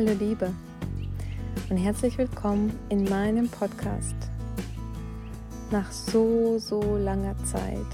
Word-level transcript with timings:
Hallo 0.00 0.16
Liebe 0.18 0.50
und 1.68 1.76
herzlich 1.76 2.16
willkommen 2.16 2.72
in 2.88 3.04
meinem 3.04 3.50
Podcast. 3.50 4.14
Nach 5.70 5.92
so, 5.92 6.58
so 6.58 6.96
langer 6.96 7.34
Zeit 7.44 7.84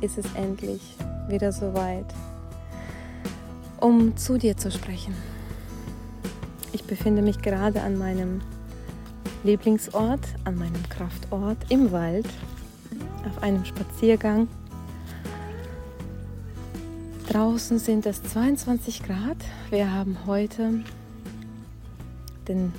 ist 0.00 0.16
es 0.16 0.26
endlich 0.36 0.80
wieder 1.26 1.50
soweit, 1.50 2.06
um 3.80 4.16
zu 4.16 4.38
dir 4.38 4.56
zu 4.56 4.70
sprechen. 4.70 5.12
Ich 6.72 6.84
befinde 6.84 7.20
mich 7.20 7.42
gerade 7.42 7.82
an 7.82 7.98
meinem 7.98 8.40
Lieblingsort, 9.42 10.22
an 10.44 10.54
meinem 10.54 10.88
Kraftort 10.88 11.58
im 11.68 11.90
Wald, 11.90 12.28
auf 13.26 13.42
einem 13.42 13.64
Spaziergang. 13.64 14.46
Draußen 17.28 17.80
sind 17.80 18.06
es 18.06 18.22
22 18.22 19.02
Grad. 19.02 19.38
Wir 19.70 19.92
haben 19.92 20.16
heute 20.24 20.84
den 22.48 22.72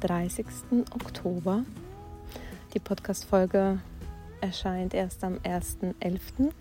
30. 0.00 0.46
Oktober. 0.94 1.64
Die 2.74 2.78
Podcast-Folge 2.78 3.80
erscheint 4.40 4.92
erst 4.92 5.24
am 5.24 5.38
1.11. 5.38 6.52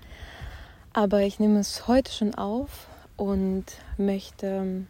Aber 0.93 1.21
ich 1.21 1.39
nehme 1.39 1.59
es 1.59 1.87
heute 1.87 2.11
schon 2.11 2.35
auf 2.35 2.87
und 3.17 3.65
möchte 3.97 4.85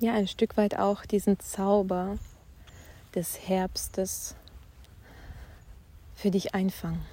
ja 0.00 0.14
ein 0.14 0.26
Stück 0.26 0.56
weit 0.56 0.78
auch 0.78 1.04
diesen 1.06 1.38
Zauber 1.38 2.18
des 3.14 3.48
Herbstes 3.48 4.34
für 6.14 6.30
dich 6.30 6.54
einfangen. 6.54 7.04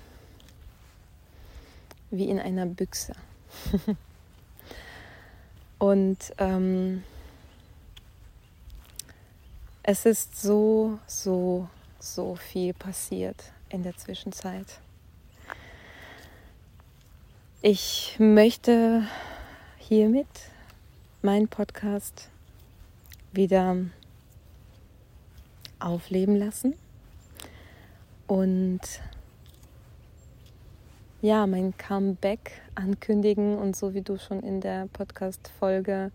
Wie 2.09 2.29
in 2.29 2.39
einer 2.39 2.65
Büchse. 2.65 3.13
und 5.77 6.33
ähm, 6.37 7.03
es 9.87 10.07
ist 10.07 10.41
so, 10.41 10.97
so, 11.05 11.69
so 11.99 12.33
viel 12.33 12.73
passiert 12.73 13.53
in 13.69 13.83
der 13.83 13.95
Zwischenzeit. 13.95 14.79
Ich 17.61 18.15
möchte 18.17 19.03
hiermit 19.77 20.27
meinen 21.21 21.47
Podcast 21.47 22.31
wieder 23.31 23.75
aufleben 25.77 26.35
lassen 26.35 26.73
und 28.25 28.81
ja, 31.21 31.45
mein 31.45 31.77
Comeback 31.77 32.59
ankündigen 32.73 33.55
und 33.59 33.75
so 33.75 33.93
wie 33.93 34.01
du 34.01 34.17
schon 34.17 34.41
in 34.41 34.61
der 34.61 34.87
Podcast-Folge 34.87 36.11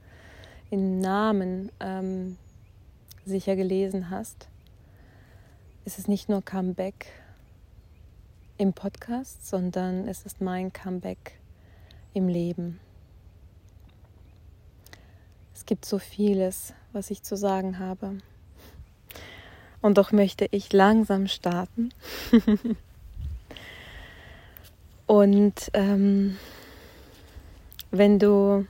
im 0.71 0.99
Namen 0.99 1.71
ähm, 1.79 2.37
sicher 3.25 3.57
gelesen 3.57 4.11
hast, 4.11 4.49
ist 5.85 5.99
es 5.99 6.09
nicht 6.09 6.29
nur 6.29 6.43
Comeback 6.43 7.07
im 8.59 8.73
Podcast, 8.73 9.47
sondern 9.49 10.07
es 10.07 10.27
ist 10.27 10.41
mein 10.41 10.73
Comeback 10.73 11.39
im 12.13 12.29
Leben. 12.29 12.79
Es 15.55 15.67
gibt 15.67 15.85
so 15.85 15.99
vieles, 15.99 16.75
was 16.93 17.11
ich 17.11 17.23
zu 17.23 17.37
sagen 17.37 17.79
habe. 17.79 18.19
Und 19.81 19.99
doch 19.99 20.13
möchte 20.13 20.47
ich 20.51 20.73
langsam 20.73 21.27
starten. 21.27 21.91
Und 25.07 25.71
ähm, 25.73 26.37
wenn 27.91 28.19
du 28.19 28.67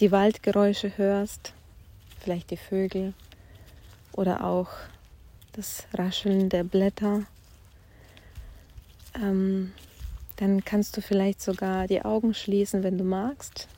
die 0.00 0.10
Waldgeräusche 0.10 0.96
hörst, 0.96 1.52
vielleicht 2.20 2.50
die 2.50 2.56
Vögel 2.56 3.14
oder 4.12 4.44
auch 4.44 4.68
das 5.52 5.84
Rascheln 5.94 6.48
der 6.48 6.64
Blätter. 6.64 7.24
Ähm, 9.14 9.72
dann 10.36 10.64
kannst 10.64 10.96
du 10.96 11.02
vielleicht 11.02 11.42
sogar 11.42 11.86
die 11.86 12.02
Augen 12.02 12.34
schließen, 12.34 12.82
wenn 12.82 12.96
du 12.96 13.04
magst, 13.04 13.68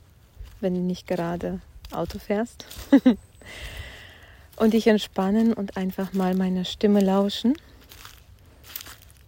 wenn 0.61 0.73
du 0.75 0.79
nicht 0.79 1.07
gerade 1.07 1.59
Auto 1.91 2.19
fährst. 2.19 2.65
und 4.55 4.73
dich 4.73 4.87
entspannen 4.87 5.53
und 5.53 5.77
einfach 5.77 6.13
mal 6.13 6.35
meiner 6.35 6.65
Stimme 6.65 7.01
lauschen. 7.01 7.57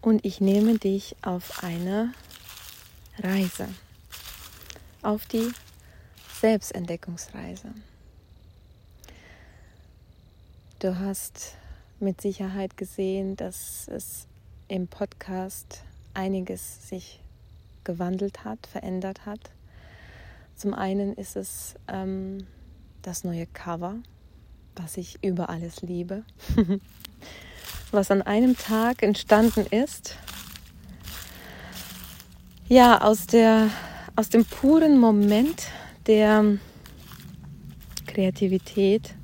Und 0.02 0.24
ich 0.24 0.40
nehme 0.40 0.78
dich 0.78 1.16
auf 1.24 1.64
eine 1.64 2.14
Reise, 3.20 3.68
auf 5.02 5.26
die 5.26 5.52
Selbstentdeckungsreise. 6.40 7.70
Du 10.80 11.00
hast 11.00 11.56
mit 12.02 12.20
Sicherheit 12.20 12.76
gesehen, 12.76 13.38
dass 13.38 13.88
es 13.88 14.28
im 14.68 14.90
Podcast 14.90 15.86
einiges 16.14 16.90
sich 16.90 17.22
gewandelt 17.86 18.44
hat, 18.44 18.68
verändert 18.68 19.26
hat. 19.26 19.40
Zum 20.58 20.74
einen 20.74 21.14
ist 21.14 21.38
es 21.38 21.76
ähm, 21.88 22.46
das 23.04 23.24
neue 23.24 23.46
Cover, 23.46 23.96
was 24.76 24.98
ich 24.98 25.24
über 25.24 25.50
alles 25.50 25.82
liebe, 25.82 26.24
was 27.92 28.12
an 28.12 28.22
einem 28.22 28.58
Tag 28.58 29.02
entstanden 29.02 29.66
ist. 29.68 30.18
Ja, 32.68 33.00
aus, 33.00 33.28
der, 33.28 33.70
aus 34.18 34.28
dem 34.28 34.44
puren 34.44 35.00
Moment 35.00 35.68
der 36.06 36.58
Kreativität 38.08 39.16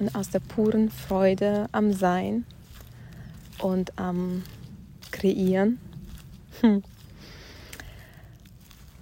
und 0.00 0.14
aus 0.14 0.30
der 0.30 0.40
puren 0.40 0.90
Freude 0.90 1.66
am 1.72 1.92
Sein 1.92 2.46
und 3.58 3.98
am 3.98 4.42
Kreieren. 5.10 5.78
Hm. 6.60 6.82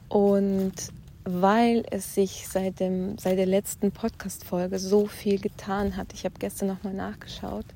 Und 0.09 0.73
weil 1.25 1.85
es 1.91 2.15
sich 2.15 2.49
seit, 2.49 2.81
dem, 2.81 3.19
seit 3.19 3.37
der 3.39 3.47
letzten 3.47 3.93
Podcast-Folge 3.93 4.79
so 4.79 5.07
viel 5.07 5.39
getan 5.39 5.97
hat, 5.97 6.15
ich 6.15 6.25
habe 6.25 6.37
gestern 6.39 6.69
nochmal 6.69 6.95
nachgeschaut, 6.95 7.67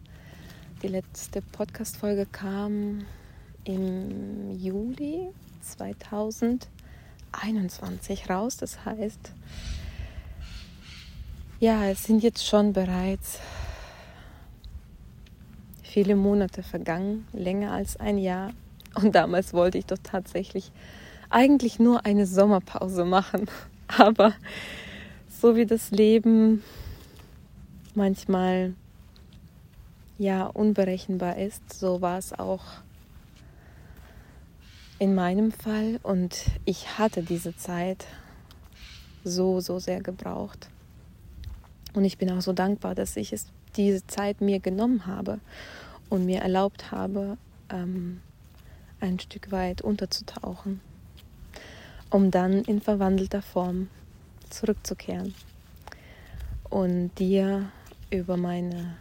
die 0.82 0.88
letzte 0.88 1.42
Podcast-Folge 1.42 2.26
kam 2.26 3.04
im 3.64 4.58
Juli 4.58 5.28
2021 5.60 8.28
raus. 8.28 8.56
Das 8.56 8.84
heißt, 8.84 9.32
ja, 11.62 11.86
es 11.86 12.02
sind 12.02 12.24
jetzt 12.24 12.44
schon 12.44 12.72
bereits 12.72 13.38
viele 15.84 16.16
Monate 16.16 16.64
vergangen, 16.64 17.24
länger 17.32 17.70
als 17.70 17.96
ein 17.98 18.18
Jahr. 18.18 18.50
Und 18.96 19.14
damals 19.14 19.54
wollte 19.54 19.78
ich 19.78 19.86
doch 19.86 19.98
tatsächlich 20.02 20.72
eigentlich 21.30 21.78
nur 21.78 22.04
eine 22.04 22.26
Sommerpause 22.26 23.04
machen. 23.04 23.46
Aber 23.96 24.32
so 25.28 25.54
wie 25.54 25.64
das 25.64 25.92
Leben 25.92 26.64
manchmal 27.94 28.74
ja 30.18 30.46
unberechenbar 30.46 31.36
ist, 31.36 31.72
so 31.72 32.00
war 32.00 32.18
es 32.18 32.32
auch 32.32 32.64
in 34.98 35.14
meinem 35.14 35.52
Fall. 35.52 36.00
Und 36.02 36.42
ich 36.64 36.98
hatte 36.98 37.22
diese 37.22 37.54
Zeit 37.56 38.04
so, 39.22 39.60
so 39.60 39.78
sehr 39.78 40.02
gebraucht. 40.02 40.68
Und 41.94 42.04
ich 42.04 42.18
bin 42.18 42.30
auch 42.30 42.40
so 42.40 42.52
dankbar, 42.52 42.94
dass 42.94 43.16
ich 43.16 43.32
es 43.32 43.46
diese 43.76 44.06
Zeit 44.06 44.40
mir 44.40 44.60
genommen 44.60 45.06
habe 45.06 45.40
und 46.08 46.26
mir 46.26 46.40
erlaubt 46.40 46.90
habe, 46.90 47.36
ähm, 47.70 48.20
ein 49.00 49.18
Stück 49.18 49.50
weit 49.50 49.82
unterzutauchen, 49.82 50.80
um 52.10 52.30
dann 52.30 52.62
in 52.62 52.80
verwandelter 52.80 53.42
Form 53.42 53.88
zurückzukehren 54.48 55.34
und 56.70 57.10
dir 57.18 57.70
über 58.10 58.36
meine 58.36 58.96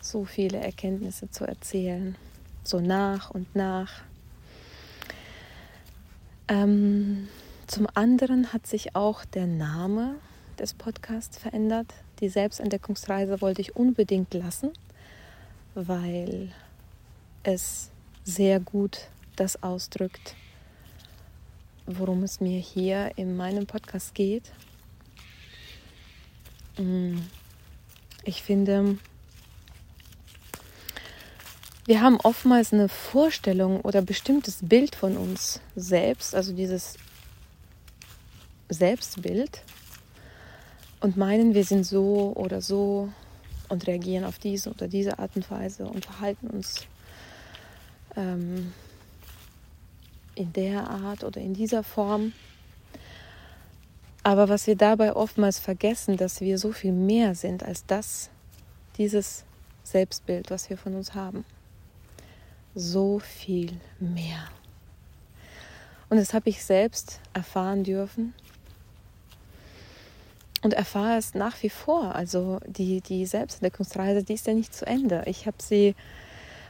so 0.00 0.24
viele 0.24 0.58
Erkenntnisse 0.58 1.30
zu 1.30 1.44
erzählen, 1.46 2.16
so 2.62 2.80
nach 2.80 3.30
und 3.30 3.54
nach. 3.56 4.02
Ähm, 6.46 7.28
zum 7.66 7.86
anderen 7.94 8.52
hat 8.52 8.66
sich 8.66 8.94
auch 8.94 9.24
der 9.24 9.46
Name 9.46 10.16
des 10.56 10.74
Podcasts 10.74 11.38
verändert. 11.38 11.94
Die 12.20 12.28
Selbstentdeckungsreise 12.28 13.40
wollte 13.40 13.60
ich 13.60 13.76
unbedingt 13.76 14.34
lassen, 14.34 14.72
weil 15.74 16.52
es 17.42 17.90
sehr 18.24 18.60
gut 18.60 19.08
das 19.36 19.62
ausdrückt, 19.62 20.34
worum 21.86 22.22
es 22.22 22.40
mir 22.40 22.58
hier 22.60 23.12
in 23.16 23.36
meinem 23.36 23.66
Podcast 23.66 24.14
geht. 24.14 24.52
Mm, 26.78 27.18
ich 28.24 28.42
finde, 28.42 28.98
wir 31.86 32.00
haben 32.00 32.18
oftmals 32.20 32.72
eine 32.72 32.88
Vorstellung 32.88 33.80
oder 33.82 34.00
bestimmtes 34.00 34.58
Bild 34.62 34.94
von 34.94 35.16
uns 35.16 35.60
selbst, 35.76 36.34
also 36.34 36.52
dieses 36.54 36.96
Selbstbild, 38.70 39.60
und 41.04 41.18
meinen, 41.18 41.52
wir 41.52 41.64
sind 41.64 41.84
so 41.84 42.32
oder 42.34 42.62
so 42.62 43.10
und 43.68 43.86
reagieren 43.86 44.24
auf 44.24 44.38
diese 44.38 44.70
oder 44.70 44.88
diese 44.88 45.18
Art 45.18 45.36
und 45.36 45.50
Weise 45.50 45.84
und 45.84 46.06
verhalten 46.06 46.46
uns 46.48 46.86
ähm, 48.16 48.72
in 50.34 50.50
der 50.54 50.88
Art 50.88 51.22
oder 51.22 51.42
in 51.42 51.52
dieser 51.52 51.82
Form. 51.82 52.32
Aber 54.22 54.48
was 54.48 54.66
wir 54.66 54.76
dabei 54.76 55.14
oftmals 55.14 55.58
vergessen, 55.58 56.16
dass 56.16 56.40
wir 56.40 56.56
so 56.56 56.72
viel 56.72 56.92
mehr 56.92 57.34
sind 57.34 57.62
als 57.62 57.84
das, 57.84 58.30
dieses 58.96 59.44
Selbstbild, 59.82 60.50
was 60.50 60.70
wir 60.70 60.78
von 60.78 60.94
uns 60.94 61.12
haben. 61.12 61.44
So 62.74 63.18
viel 63.18 63.78
mehr. 64.00 64.48
Und 66.08 66.16
das 66.16 66.32
habe 66.32 66.48
ich 66.48 66.64
selbst 66.64 67.20
erfahren 67.34 67.84
dürfen 67.84 68.32
und 70.64 70.72
erfahre 70.72 71.18
es 71.18 71.34
nach 71.34 71.62
wie 71.62 71.68
vor. 71.68 72.14
Also 72.14 72.58
die, 72.66 73.02
die 73.02 73.26
Selbstentdeckungsreise, 73.26 74.24
die 74.24 74.32
ist 74.32 74.46
ja 74.46 74.54
nicht 74.54 74.74
zu 74.74 74.86
Ende. 74.86 75.22
Ich 75.26 75.46
habe 75.46 75.58
sie 75.60 75.94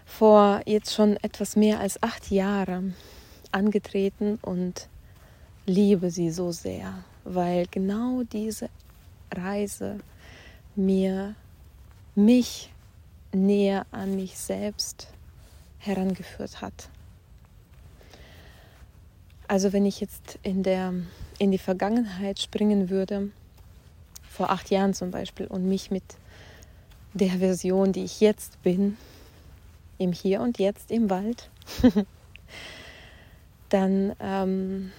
vor 0.05 0.61
jetzt 0.67 0.93
schon 0.93 1.17
etwas 1.23 1.55
mehr 1.55 1.79
als 1.79 2.03
acht 2.03 2.31
Jahren 2.33 2.97
angetreten 3.53 4.41
und 4.43 4.89
liebe 5.65 6.11
sie 6.11 6.31
so 6.31 6.51
sehr, 6.51 7.05
weil 7.23 7.67
genau 7.71 8.25
diese 8.25 8.69
Reise 9.33 10.01
mir 10.75 11.37
mich 12.17 12.73
näher 13.33 13.87
an 13.93 14.17
mich 14.17 14.37
selbst 14.37 15.07
herangeführt 15.79 16.61
hat. 16.61 16.89
Also 19.47 19.73
wenn 19.73 19.87
ich 19.87 20.01
jetzt 20.01 20.41
in, 20.43 20.65
der, 20.65 20.93
in 21.39 21.53
die 21.53 21.59
Vergangenheit 21.59 22.41
springen 22.41 22.91
würde, 22.91 23.31
vor 24.35 24.51
acht 24.51 24.71
Jahren 24.71 24.95
zum 24.95 25.13
Beispiel, 25.13 25.47
und 25.47 25.69
mich 25.69 25.91
mit 25.91 26.03
der 27.13 27.39
Version, 27.39 27.93
die 27.93 28.05
ich 28.05 28.21
jetzt 28.21 28.61
bin, 28.63 28.97
im 29.99 30.13
Hier 30.13 30.41
und 30.41 30.59
Jetzt 30.59 30.91
im 30.91 31.09
Wald, 31.09 31.49
dann 33.69 34.15
ähm, 34.19 34.93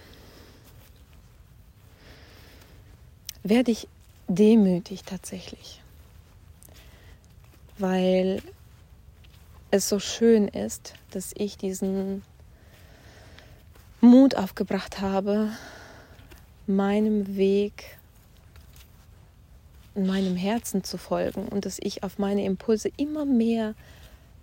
werde 3.44 3.72
ich 3.72 3.90
demütig 4.30 5.04
tatsächlich, 5.04 5.81
weil 7.78 8.42
es 9.70 9.90
so 9.90 10.00
schön 10.00 10.48
ist, 10.48 10.94
dass 11.12 11.34
ich 11.36 11.58
diesen 11.58 12.24
Mut 14.00 14.36
aufgebracht 14.36 15.02
habe, 15.02 15.50
meinem 16.68 17.36
Weg, 17.36 17.98
meinem 19.95 20.36
Herzen 20.36 20.83
zu 20.83 20.97
folgen 20.97 21.47
und 21.47 21.65
dass 21.65 21.80
ich 21.81 22.03
auf 22.03 22.18
meine 22.18 22.44
Impulse 22.44 22.89
immer 22.97 23.25
mehr 23.25 23.75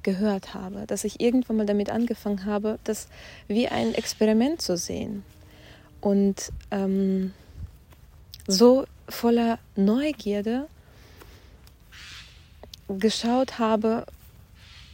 gehört 0.02 0.54
habe, 0.54 0.84
dass 0.87 1.04
ich 1.04 1.20
irgendwann 1.20 1.56
mal 1.56 1.66
damit 1.66 1.90
angefangen 1.90 2.44
habe, 2.44 2.78
das 2.84 3.08
wie 3.49 3.69
ein 3.69 3.94
Experiment 3.94 4.60
zu 4.60 4.76
sehen. 4.76 5.22
Und 6.00 6.52
ähm, 6.70 7.32
so 8.49 8.84
voller 9.08 9.58
Neugierde 9.76 10.66
geschaut 12.88 13.58
habe, 13.58 14.06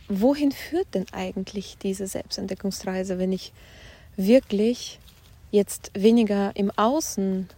wohin 0.08 0.52
führt 0.52 0.94
denn 0.94 1.06
eigentlich 1.12 1.78
diese 1.78 2.06
Selbstentdeckungsreise, 2.06 3.18
wenn 3.18 3.32
ich 3.32 3.52
wirklich 4.16 4.98
jetzt 5.50 5.90
weniger 5.94 6.54
im 6.54 6.70
Außen, 6.76 7.48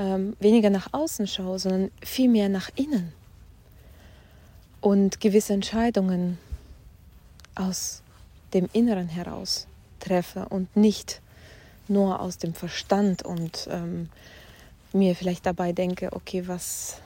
ähm, 0.00 0.34
weniger 0.40 0.70
nach 0.70 0.88
außen 0.92 1.26
schaue, 1.26 1.58
sondern 1.58 1.90
viel 2.02 2.30
mehr 2.30 2.48
nach 2.48 2.70
innen 2.74 3.12
und 4.80 5.20
gewisse 5.20 5.52
Entscheidungen 5.52 6.38
aus 7.54 8.02
dem 8.54 8.68
Inneren 8.72 9.08
heraus 9.08 9.66
treffe 10.00 10.46
und 10.48 10.74
nicht 10.74 11.20
nur 11.86 12.20
aus 12.20 12.38
dem 12.38 12.54
Verstand 12.54 13.22
und 13.22 13.68
ähm, 13.70 14.08
mir 14.94 15.14
vielleicht 15.14 15.44
dabei 15.44 15.72
denke, 15.72 16.08
okay, 16.12 16.48
was 16.48 16.96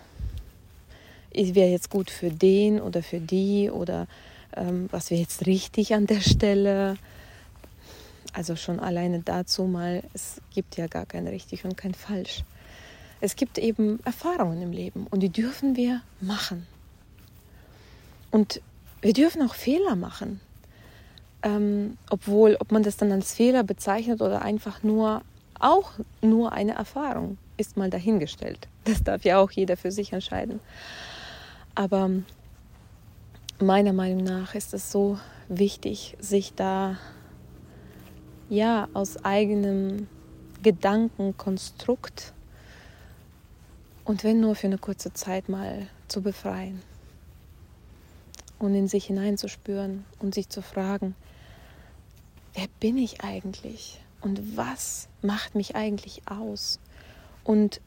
wäre 1.32 1.70
jetzt 1.70 1.90
gut 1.90 2.10
für 2.10 2.30
den 2.30 2.80
oder 2.80 3.02
für 3.02 3.18
die 3.18 3.70
oder 3.70 4.06
ähm, 4.54 4.88
was 4.92 5.10
wäre 5.10 5.20
jetzt 5.20 5.46
richtig 5.46 5.94
an 5.94 6.06
der 6.06 6.20
Stelle. 6.20 6.96
Also 8.32 8.54
schon 8.54 8.78
alleine 8.78 9.20
dazu 9.20 9.64
mal, 9.64 10.04
es 10.12 10.40
gibt 10.54 10.76
ja 10.76 10.86
gar 10.86 11.06
kein 11.06 11.26
richtig 11.26 11.64
und 11.64 11.76
kein 11.76 11.94
falsch. 11.94 12.44
Es 13.24 13.36
gibt 13.36 13.56
eben 13.56 14.00
Erfahrungen 14.04 14.60
im 14.60 14.70
Leben 14.70 15.06
und 15.06 15.20
die 15.20 15.30
dürfen 15.30 15.76
wir 15.76 16.02
machen. 16.20 16.66
Und 18.30 18.60
wir 19.00 19.14
dürfen 19.14 19.40
auch 19.40 19.54
Fehler 19.54 19.96
machen. 19.96 20.42
Ähm, 21.42 21.96
obwohl, 22.10 22.58
ob 22.60 22.70
man 22.70 22.82
das 22.82 22.98
dann 22.98 23.10
als 23.12 23.32
Fehler 23.32 23.64
bezeichnet 23.64 24.20
oder 24.20 24.42
einfach 24.42 24.82
nur, 24.82 25.22
auch 25.58 25.92
nur 26.20 26.52
eine 26.52 26.74
Erfahrung, 26.74 27.38
ist 27.56 27.78
mal 27.78 27.88
dahingestellt. 27.88 28.68
Das 28.84 29.02
darf 29.02 29.24
ja 29.24 29.38
auch 29.38 29.50
jeder 29.50 29.78
für 29.78 29.90
sich 29.90 30.12
entscheiden. 30.12 30.60
Aber 31.74 32.10
meiner 33.58 33.94
Meinung 33.94 34.22
nach 34.22 34.54
ist 34.54 34.74
es 34.74 34.92
so 34.92 35.18
wichtig, 35.48 36.14
sich 36.20 36.52
da 36.52 36.98
ja 38.50 38.86
aus 38.92 39.24
eigenem 39.24 40.08
Gedankenkonstrukt 40.62 42.33
und 44.04 44.24
wenn 44.24 44.40
nur 44.40 44.54
für 44.54 44.66
eine 44.66 44.78
kurze 44.78 45.12
Zeit 45.12 45.48
mal 45.48 45.86
zu 46.08 46.22
befreien 46.22 46.82
und 48.58 48.74
in 48.74 48.88
sich 48.88 49.06
hineinzuspüren 49.06 50.04
und 50.18 50.34
sich 50.34 50.48
zu 50.48 50.62
fragen, 50.62 51.14
wer 52.54 52.68
bin 52.80 52.98
ich 52.98 53.22
eigentlich 53.22 54.00
und 54.20 54.56
was 54.56 55.08
macht 55.22 55.54
mich 55.54 55.76
eigentlich 55.76 56.22
aus 56.26 56.78
und 57.44 57.80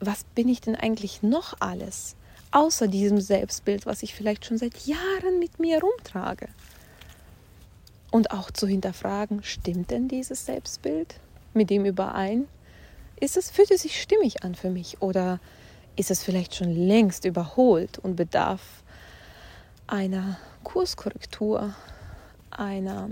was 0.00 0.24
bin 0.34 0.48
ich 0.48 0.60
denn 0.60 0.74
eigentlich 0.76 1.22
noch 1.22 1.54
alles? 1.60 2.16
außer 2.52 2.86
diesem 2.86 3.20
Selbstbild, 3.20 3.86
was 3.86 4.02
ich 4.02 4.14
vielleicht 4.14 4.44
schon 4.44 4.58
seit 4.58 4.86
Jahren 4.86 5.38
mit 5.38 5.58
mir 5.58 5.80
rumtrage. 5.80 6.48
Und 8.10 8.30
auch 8.30 8.50
zu 8.50 8.66
hinterfragen, 8.66 9.42
stimmt 9.42 9.90
denn 9.90 10.06
dieses 10.06 10.46
Selbstbild 10.46 11.16
mit 11.54 11.70
dem 11.70 11.86
überein? 11.86 12.46
Ist 13.22 13.36
es, 13.36 13.52
fühlt 13.52 13.70
es 13.70 13.82
sich 13.82 14.02
stimmig 14.02 14.42
an 14.42 14.56
für 14.56 14.68
mich 14.68 15.00
oder 15.00 15.38
ist 15.94 16.10
es 16.10 16.24
vielleicht 16.24 16.56
schon 16.56 16.74
längst 16.74 17.24
überholt 17.24 18.00
und 18.00 18.16
bedarf 18.16 18.82
einer 19.86 20.38
Kurskorrektur, 20.64 21.72
einer, 22.50 23.08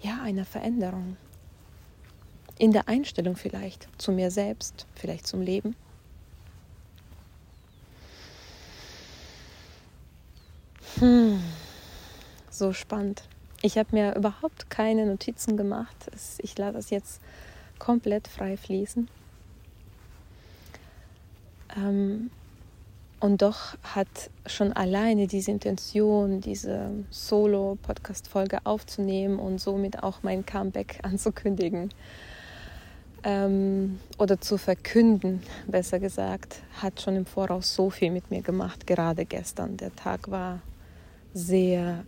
ja, 0.00 0.22
einer 0.22 0.46
Veränderung? 0.46 1.18
In 2.56 2.72
der 2.72 2.88
Einstellung 2.88 3.36
vielleicht 3.36 3.86
zu 3.98 4.10
mir 4.10 4.30
selbst, 4.30 4.86
vielleicht 4.94 5.26
zum 5.26 5.42
Leben. 5.42 5.76
Hm, 11.00 11.38
so 12.48 12.72
spannend. 12.72 13.24
Ich 13.64 13.78
habe 13.78 13.90
mir 13.92 14.16
überhaupt 14.16 14.70
keine 14.70 15.06
Notizen 15.06 15.56
gemacht. 15.56 15.96
Ich 16.38 16.58
lasse 16.58 16.78
es 16.78 16.90
jetzt 16.90 17.20
komplett 17.78 18.26
frei 18.26 18.56
fließen. 18.56 19.08
Ähm, 21.76 22.30
und 23.20 23.40
doch 23.40 23.76
hat 23.84 24.30
schon 24.46 24.72
alleine 24.72 25.28
diese 25.28 25.52
Intention, 25.52 26.40
diese 26.40 26.90
Solo-Podcast-Folge 27.10 28.58
aufzunehmen 28.64 29.38
und 29.38 29.60
somit 29.60 30.02
auch 30.02 30.24
mein 30.24 30.44
Comeback 30.44 30.98
anzukündigen 31.04 31.90
ähm, 33.22 34.00
oder 34.18 34.40
zu 34.40 34.58
verkünden, 34.58 35.40
besser 35.68 36.00
gesagt, 36.00 36.56
hat 36.80 37.00
schon 37.00 37.14
im 37.14 37.26
Voraus 37.26 37.72
so 37.72 37.90
viel 37.90 38.10
mit 38.10 38.28
mir 38.32 38.42
gemacht, 38.42 38.88
gerade 38.88 39.24
gestern. 39.24 39.76
Der 39.76 39.94
Tag 39.94 40.28
war 40.28 40.60
sehr 41.32 42.04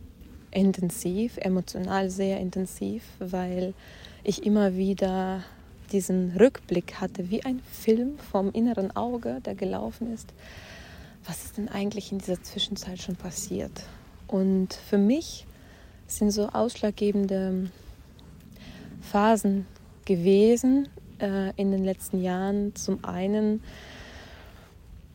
intensiv, 0.54 1.36
emotional 1.38 2.10
sehr 2.10 2.40
intensiv, 2.40 3.02
weil 3.18 3.74
ich 4.22 4.44
immer 4.44 4.76
wieder 4.76 5.44
diesen 5.92 6.36
Rückblick 6.36 7.00
hatte, 7.00 7.30
wie 7.30 7.44
ein 7.44 7.60
Film 7.70 8.18
vom 8.18 8.50
inneren 8.52 8.94
Auge, 8.96 9.40
der 9.44 9.54
gelaufen 9.54 10.12
ist. 10.12 10.32
Was 11.26 11.44
ist 11.44 11.56
denn 11.56 11.68
eigentlich 11.68 12.12
in 12.12 12.18
dieser 12.18 12.42
Zwischenzeit 12.42 13.00
schon 13.00 13.16
passiert? 13.16 13.84
Und 14.26 14.74
für 14.74 14.98
mich 14.98 15.46
sind 16.06 16.30
so 16.30 16.48
ausschlaggebende 16.48 17.70
Phasen 19.00 19.66
gewesen 20.04 20.88
äh, 21.18 21.52
in 21.56 21.70
den 21.70 21.84
letzten 21.84 22.22
Jahren. 22.22 22.74
Zum 22.74 23.04
einen 23.04 23.62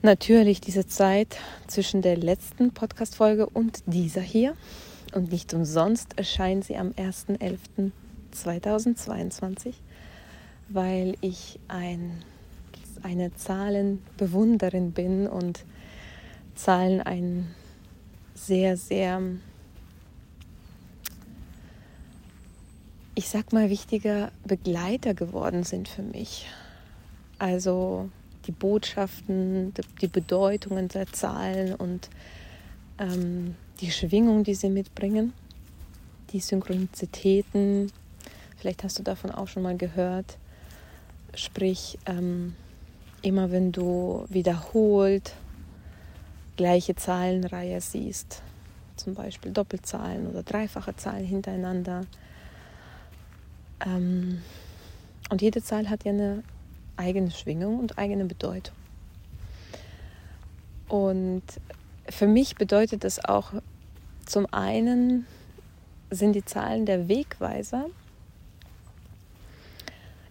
natürlich 0.01 0.61
diese 0.61 0.87
Zeit 0.87 1.37
zwischen 1.67 2.01
der 2.01 2.17
letzten 2.17 2.71
Podcast-Folge 2.71 3.47
und 3.47 3.83
dieser 3.85 4.21
hier. 4.21 4.55
Und 5.13 5.31
nicht 5.31 5.53
umsonst 5.53 6.17
erscheint 6.17 6.65
sie 6.65 6.75
am 6.77 6.89
1.11.2022, 6.89 9.73
weil 10.67 11.15
ich 11.21 11.59
ein, 11.67 12.23
eine 13.01 13.33
Zahlenbewunderin 13.35 14.91
bin 14.91 15.27
und 15.27 15.65
Zahlen 16.55 17.01
ein 17.01 17.47
sehr, 18.35 18.77
sehr, 18.77 19.19
ich 23.15 23.29
sag 23.29 23.51
mal, 23.51 23.69
wichtiger 23.69 24.31
Begleiter 24.45 25.15
geworden 25.15 25.63
sind 25.63 25.87
für 25.87 26.03
mich. 26.03 26.45
Also 27.39 28.09
die 28.45 28.51
Botschaften, 28.51 29.73
die 30.01 30.07
Bedeutungen 30.07 30.87
der 30.87 31.07
Zahlen 31.07 31.73
und 31.75 32.09
ähm, 32.99 33.55
die 33.79 33.91
Schwingung, 33.91 34.43
die 34.43 34.55
sie 34.55 34.69
mitbringen, 34.69 35.33
die 36.31 36.39
Synchronizitäten. 36.39 37.91
Vielleicht 38.57 38.83
hast 38.83 38.99
du 38.99 39.03
davon 39.03 39.31
auch 39.31 39.47
schon 39.47 39.63
mal 39.63 39.77
gehört. 39.77 40.37
Sprich, 41.33 41.97
ähm, 42.05 42.55
immer 43.21 43.51
wenn 43.51 43.71
du 43.71 44.25
wiederholt 44.29 45.33
gleiche 46.57 46.95
Zahlenreihe 46.95 47.79
siehst, 47.79 48.41
zum 48.97 49.13
Beispiel 49.13 49.51
Doppelzahlen 49.51 50.27
oder 50.27 50.43
dreifache 50.43 50.95
Zahlen 50.95 51.25
hintereinander. 51.25 52.01
Ähm, 53.85 54.41
und 55.29 55.41
jede 55.41 55.63
Zahl 55.63 55.89
hat 55.89 56.03
ja 56.03 56.11
eine 56.11 56.43
eigene 56.97 57.31
Schwingung 57.31 57.79
und 57.79 57.97
eigene 57.97 58.25
Bedeutung. 58.25 58.75
Und 60.89 61.43
für 62.09 62.27
mich 62.27 62.55
bedeutet 62.55 63.03
das 63.03 63.23
auch 63.23 63.53
zum 64.25 64.45
einen 64.51 65.25
sind 66.11 66.33
die 66.33 66.45
Zahlen 66.45 66.85
der 66.85 67.07
Wegweiser. 67.07 67.85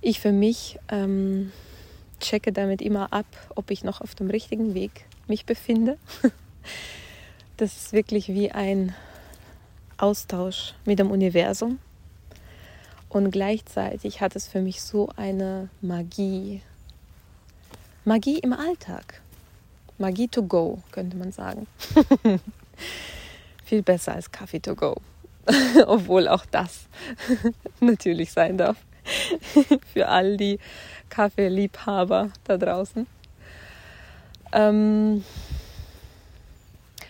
Ich 0.01 0.21
für 0.21 0.33
mich 0.33 0.79
ähm, 0.89 1.53
checke 2.21 2.53
damit 2.53 2.81
immer 2.81 3.13
ab, 3.13 3.27
ob 3.55 3.71
ich 3.71 3.85
noch 3.85 4.01
auf 4.01 4.15
dem 4.15 4.31
richtigen 4.31 4.75
Weg 4.75 5.07
mich 5.27 5.47
befinde. 5.47 5.99
Das 7.57 7.77
ist 7.77 7.93
wirklich 7.93 8.29
wie 8.29 8.53
ein 8.53 8.95
Austausch 9.97 10.75
mit 10.85 11.01
dem 11.01 11.11
Universum. 11.11 11.81
Und 13.09 13.33
gleichzeitig 13.33 14.21
hat 14.21 14.37
es 14.37 14.47
für 14.47 14.63
mich 14.63 14.81
so 14.81 15.09
eine 15.17 15.69
Magie. 15.81 16.63
Magie 18.05 18.39
im 18.39 18.53
Alltag. 18.53 19.23
Magie 19.99 20.29
to 20.29 20.43
go, 20.43 20.79
könnte 20.93 21.17
man 21.17 21.33
sagen. 21.33 21.67
Viel 23.65 23.83
besser 23.83 24.15
als 24.15 24.31
Kaffee 24.31 24.61
to 24.61 24.75
go. 24.75 24.97
Obwohl 25.87 26.29
auch 26.29 26.47
das 26.47 26.87
natürlich 27.81 28.33
sein 28.33 28.57
darf. 28.57 28.77
Für 29.93 30.09
all 30.09 30.37
die 30.37 30.59
Kaffeeliebhaber 31.09 32.31
da 32.45 32.57
draußen. 32.57 33.07
Ähm 34.53 35.25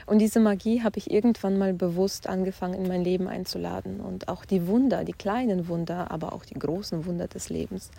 und 0.06 0.20
diese 0.20 0.40
Magie 0.40 0.82
habe 0.82 0.98
ich 0.98 1.10
irgendwann 1.10 1.58
mal 1.58 1.74
bewusst 1.74 2.28
angefangen 2.28 2.74
in 2.74 2.88
mein 2.88 3.04
Leben 3.04 3.28
einzuladen. 3.28 4.00
Und 4.00 4.28
auch 4.28 4.46
die 4.46 4.66
Wunder, 4.66 5.04
die 5.04 5.12
kleinen 5.12 5.68
Wunder, 5.68 6.10
aber 6.10 6.32
auch 6.32 6.46
die 6.46 6.58
großen 6.58 7.04
Wunder 7.04 7.28
des 7.28 7.50
Lebens. 7.50 7.90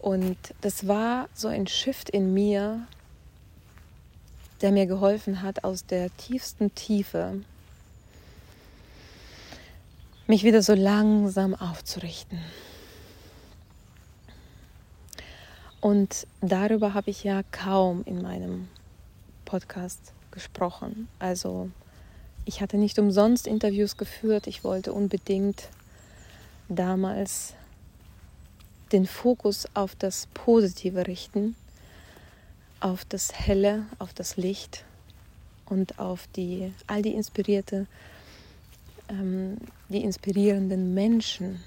Und 0.00 0.38
das 0.60 0.88
war 0.88 1.28
so 1.32 1.46
ein 1.46 1.66
Shift 1.66 2.10
in 2.10 2.34
mir, 2.34 2.86
der 4.60 4.72
mir 4.72 4.86
geholfen 4.86 5.42
hat, 5.42 5.64
aus 5.64 5.86
der 5.86 6.14
tiefsten 6.16 6.74
Tiefe 6.74 7.42
mich 10.26 10.44
wieder 10.44 10.62
so 10.62 10.74
langsam 10.74 11.54
aufzurichten. 11.54 12.38
Und 15.80 16.26
darüber 16.40 16.94
habe 16.94 17.10
ich 17.10 17.24
ja 17.24 17.42
kaum 17.50 18.02
in 18.04 18.20
meinem 18.20 18.68
Podcast 19.46 20.12
gesprochen. 20.30 21.08
Also 21.18 21.70
ich 22.44 22.60
hatte 22.60 22.76
nicht 22.76 22.98
umsonst 22.98 23.46
Interviews 23.46 23.96
geführt. 23.96 24.46
Ich 24.46 24.62
wollte 24.62 24.92
unbedingt 24.92 25.68
damals 26.68 27.54
den 28.92 29.06
Fokus 29.06 29.66
auf 29.74 29.94
das 29.94 30.28
Positive 30.34 31.06
richten 31.06 31.56
auf 32.80 33.04
das 33.04 33.32
Helle, 33.32 33.86
auf 33.98 34.12
das 34.12 34.36
Licht 34.36 34.84
und 35.66 35.98
auf 35.98 36.26
die, 36.34 36.72
all 36.86 37.02
die 37.02 37.14
inspirierte, 37.14 37.86
ähm, 39.08 39.58
die 39.88 40.02
inspirierenden 40.02 40.94
Menschen. 40.94 41.62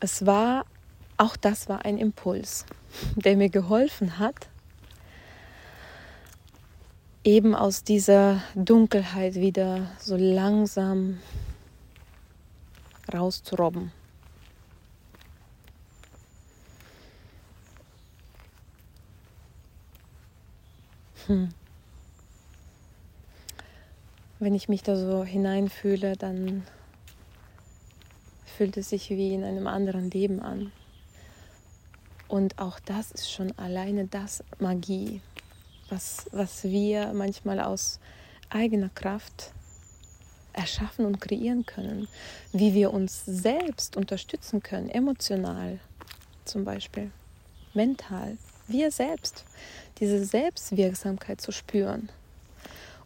Es 0.00 0.26
war, 0.26 0.66
auch 1.16 1.36
das 1.36 1.68
war 1.68 1.84
ein 1.84 1.98
Impuls, 1.98 2.66
der 3.14 3.36
mir 3.36 3.48
geholfen 3.48 4.18
hat, 4.18 4.48
eben 7.24 7.54
aus 7.54 7.84
dieser 7.84 8.42
Dunkelheit 8.54 9.36
wieder 9.36 9.92
so 10.00 10.16
langsam 10.16 11.20
rauszurobben. 13.12 13.92
Hm. 21.26 21.48
Wenn 24.38 24.54
ich 24.54 24.68
mich 24.68 24.82
da 24.82 24.96
so 24.96 25.24
hineinfühle, 25.24 26.16
dann 26.16 26.64
fühlt 28.56 28.76
es 28.76 28.90
sich 28.90 29.10
wie 29.10 29.34
in 29.34 29.44
einem 29.44 29.66
anderen 29.66 30.10
Leben 30.10 30.40
an. 30.40 30.72
Und 32.28 32.58
auch 32.58 32.80
das 32.80 33.12
ist 33.12 33.30
schon 33.30 33.56
alleine 33.58 34.06
das 34.06 34.42
Magie, 34.58 35.20
was, 35.90 36.26
was 36.32 36.64
wir 36.64 37.12
manchmal 37.12 37.60
aus 37.60 38.00
eigener 38.50 38.88
Kraft 38.88 39.52
erschaffen 40.52 41.04
und 41.06 41.20
kreieren 41.20 41.64
können, 41.66 42.08
wie 42.52 42.74
wir 42.74 42.92
uns 42.92 43.24
selbst 43.24 43.96
unterstützen 43.96 44.62
können, 44.62 44.88
emotional 44.88 45.78
zum 46.44 46.64
Beispiel, 46.64 47.10
mental, 47.74 48.36
wir 48.66 48.90
selbst 48.90 49.44
diese 50.02 50.24
Selbstwirksamkeit 50.24 51.40
zu 51.40 51.52
spüren 51.52 52.08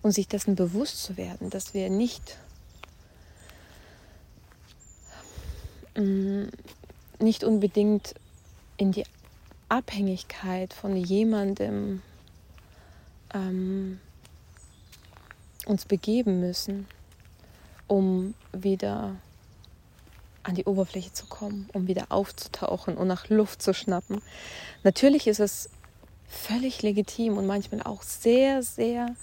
und 0.01 0.13
sich 0.13 0.29
dessen 0.29 0.55
bewusst 0.55 1.03
zu 1.03 1.19
werden, 1.19 1.51
dass 1.51 1.75
wir 1.75 1.91
nicht, 1.91 2.39
mm, 5.95 6.45
nicht 7.19 7.45
unbedingt 7.45 8.15
in 8.79 8.93
die 8.93 9.05
Abhängigkeit 9.69 10.73
von 10.73 10.97
jemandem 10.97 12.01
ähm, 13.35 14.01
uns 15.67 15.85
begeben 15.85 16.41
müssen, 16.41 16.89
um 17.89 18.33
wieder 18.55 19.17
an 20.45 20.55
die 20.55 20.65
Oberfläche 20.65 21.13
zu 21.13 21.27
kommen, 21.27 21.69
um 21.75 21.89
wieder 21.89 22.07
aufzutauchen 22.09 22.97
und 22.97 23.09
nach 23.09 23.29
Luft 23.29 23.61
zu 23.61 23.75
schnappen. 23.75 24.23
Natürlich 24.83 25.27
ist 25.27 25.41
es 25.41 25.69
völlig 26.29 26.83
legitim 26.83 27.37
und 27.37 27.47
manchmal 27.47 27.83
auch 27.83 28.03
sehr, 28.03 28.63
sehr 28.63 29.15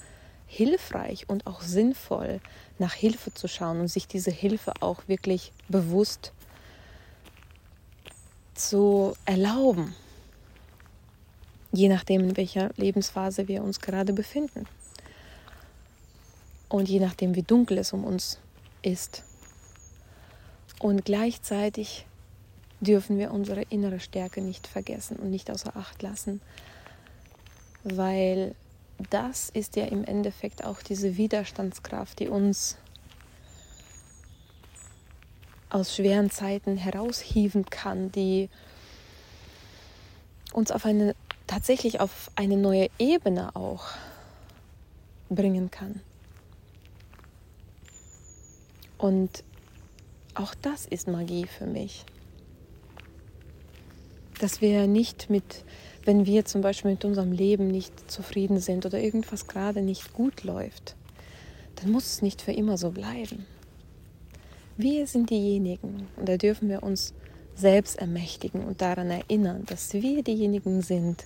hilfreich 0.48 1.30
und 1.30 1.48
auch 1.48 1.62
sinnvoll, 1.62 2.40
nach 2.80 2.94
Hilfe 2.94 3.34
zu 3.34 3.48
schauen 3.48 3.80
und 3.80 3.88
sich 3.88 4.08
diese 4.08 4.32
Hilfe 4.32 4.74
auch 4.82 5.08
wirklich 5.08 5.52
bewusst 5.68 6.32
zu 8.54 9.16
erlauben, 9.26 9.96
je 11.72 11.90
nachdem, 11.90 12.22
in 12.22 12.38
welcher 12.38 12.70
Lebensphase 12.78 13.48
wir 13.48 13.64
uns 13.64 13.80
gerade 13.80 14.14
befinden. 14.14 14.68
Und 16.70 16.88
je 16.88 17.00
nachdem, 17.00 17.36
wie 17.36 17.44
dunkel 17.44 17.80
es 17.80 17.94
um 17.94 18.04
uns 18.04 18.40
ist. 18.82 19.24
Und 20.80 21.06
gleichzeitig 21.06 22.06
dürfen 22.80 23.18
wir 23.18 23.32
unsere 23.32 23.62
innere 23.64 24.00
Stärke 24.00 24.42
nicht 24.42 24.68
vergessen 24.68 25.18
und 25.18 25.30
nicht 25.30 25.50
außer 25.50 25.76
Acht 25.76 26.02
lassen 26.02 26.42
weil 27.84 28.56
das 29.10 29.50
ist 29.50 29.76
ja 29.76 29.86
im 29.86 30.04
Endeffekt 30.04 30.64
auch 30.64 30.82
diese 30.82 31.18
Widerstandskraft, 31.18 32.20
die 32.20 32.28
uns 32.28 32.78
aus 35.70 35.96
schweren 35.96 36.30
Zeiten 36.30 36.78
heraushieven 36.78 37.66
kann, 37.66 38.12
die 38.12 38.50
uns 40.54 40.72
auf 40.72 40.86
eine 40.86 41.16
tatsächlich 41.48 42.00
auf 42.00 42.32
eine 42.36 42.58
neue 42.58 42.90
Ebene 43.00 43.56
auch 43.56 43.86
bringen 45.30 45.72
kann. 45.72 46.00
Und 48.98 49.44
auch 50.36 50.56
das 50.56 50.86
ist 50.86 51.08
Magie 51.08 51.46
für 51.46 51.66
mich. 51.66 52.06
Dass 54.40 54.62
wir 54.62 54.88
nicht 54.88 55.30
mit 55.30 55.66
wenn 56.06 56.26
wir 56.26 56.46
zum 56.46 56.62
Beispiel 56.62 56.92
mit 56.92 57.06
unserem 57.06 57.32
Leben 57.32 57.68
nicht 57.68 58.12
zufrieden 58.12 58.60
sind 58.60 58.86
oder 58.86 59.00
irgendwas 59.00 59.48
gerade 59.48 59.82
nicht 59.82 60.14
gut 60.14 60.44
läuft, 60.44 60.96
dann 61.76 61.92
muss 61.92 62.06
es 62.06 62.22
nicht 62.22 62.42
für 62.42 62.52
immer 62.52 62.78
so 62.78 62.92
bleiben. 62.92 63.46
Wir 64.76 65.08
sind 65.08 65.30
diejenigen, 65.30 66.08
und 66.18 66.28
da 66.28 66.38
dürfen 66.38 66.68
wir 66.70 66.84
uns 66.84 67.14
selbst 67.56 67.98
ermächtigen 68.00 68.64
und 68.64 68.82
daran 68.82 69.12
erinnern, 69.12 69.64
dass 69.68 69.94
wir 69.94 70.24
diejenigen 70.24 70.82
sind, 70.82 71.26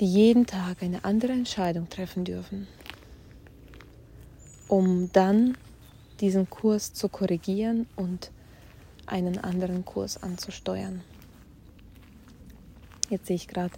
die 0.00 0.06
jeden 0.06 0.46
Tag 0.46 0.82
eine 0.82 1.04
andere 1.04 1.32
Entscheidung 1.32 1.88
treffen 1.88 2.24
dürfen, 2.24 2.66
um 4.68 5.10
dann 5.12 5.56
diesen 6.20 6.48
Kurs 6.48 6.94
zu 6.94 7.08
korrigieren 7.08 7.86
und 7.96 8.30
einen 9.06 9.38
anderen 9.38 9.84
Kurs 9.84 10.22
anzusteuern. 10.22 11.02
Jetzt 13.10 13.26
sehe 13.26 13.36
ich 13.36 13.48
gerade 13.48 13.74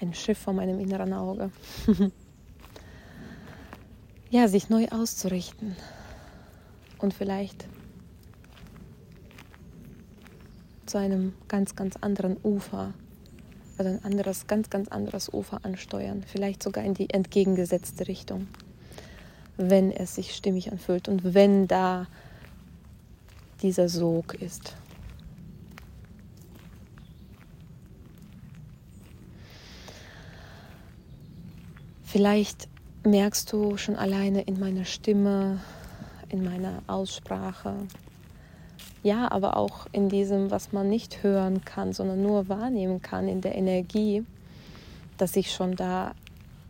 ein 0.00 0.14
Schiff 0.14 0.38
vor 0.38 0.52
meinem 0.52 0.78
inneren 0.78 1.12
Auge. 1.12 1.50
ja, 4.30 4.48
sich 4.48 4.68
neu 4.68 4.86
auszurichten 4.88 5.76
und 6.98 7.12
vielleicht 7.14 7.66
zu 10.86 10.98
einem 10.98 11.34
ganz, 11.48 11.76
ganz 11.76 11.96
anderen 11.96 12.36
Ufer, 12.42 12.92
also 13.78 13.90
ein 13.90 14.04
anderes, 14.04 14.46
ganz, 14.46 14.70
ganz 14.70 14.88
anderes 14.88 15.32
Ufer 15.32 15.64
ansteuern, 15.64 16.24
vielleicht 16.26 16.62
sogar 16.62 16.84
in 16.84 16.94
die 16.94 17.10
entgegengesetzte 17.10 18.08
Richtung, 18.08 18.48
wenn 19.56 19.92
es 19.92 20.16
sich 20.16 20.34
stimmig 20.34 20.72
anfühlt 20.72 21.08
und 21.08 21.34
wenn 21.34 21.68
da 21.68 22.06
dieser 23.62 23.88
Sog 23.88 24.34
ist. 24.34 24.74
Vielleicht 32.10 32.68
merkst 33.04 33.52
du 33.52 33.76
schon 33.76 33.94
alleine 33.94 34.42
in 34.42 34.58
meiner 34.58 34.84
Stimme, 34.84 35.60
in 36.28 36.42
meiner 36.42 36.82
Aussprache, 36.88 37.74
ja, 39.04 39.30
aber 39.30 39.56
auch 39.56 39.86
in 39.92 40.08
diesem, 40.08 40.50
was 40.50 40.72
man 40.72 40.88
nicht 40.88 41.22
hören 41.22 41.64
kann, 41.64 41.92
sondern 41.92 42.20
nur 42.20 42.48
wahrnehmen 42.48 43.00
kann, 43.00 43.28
in 43.28 43.42
der 43.42 43.54
Energie, 43.54 44.24
dass 45.18 45.34
sich 45.34 45.52
schon 45.52 45.76
da 45.76 46.16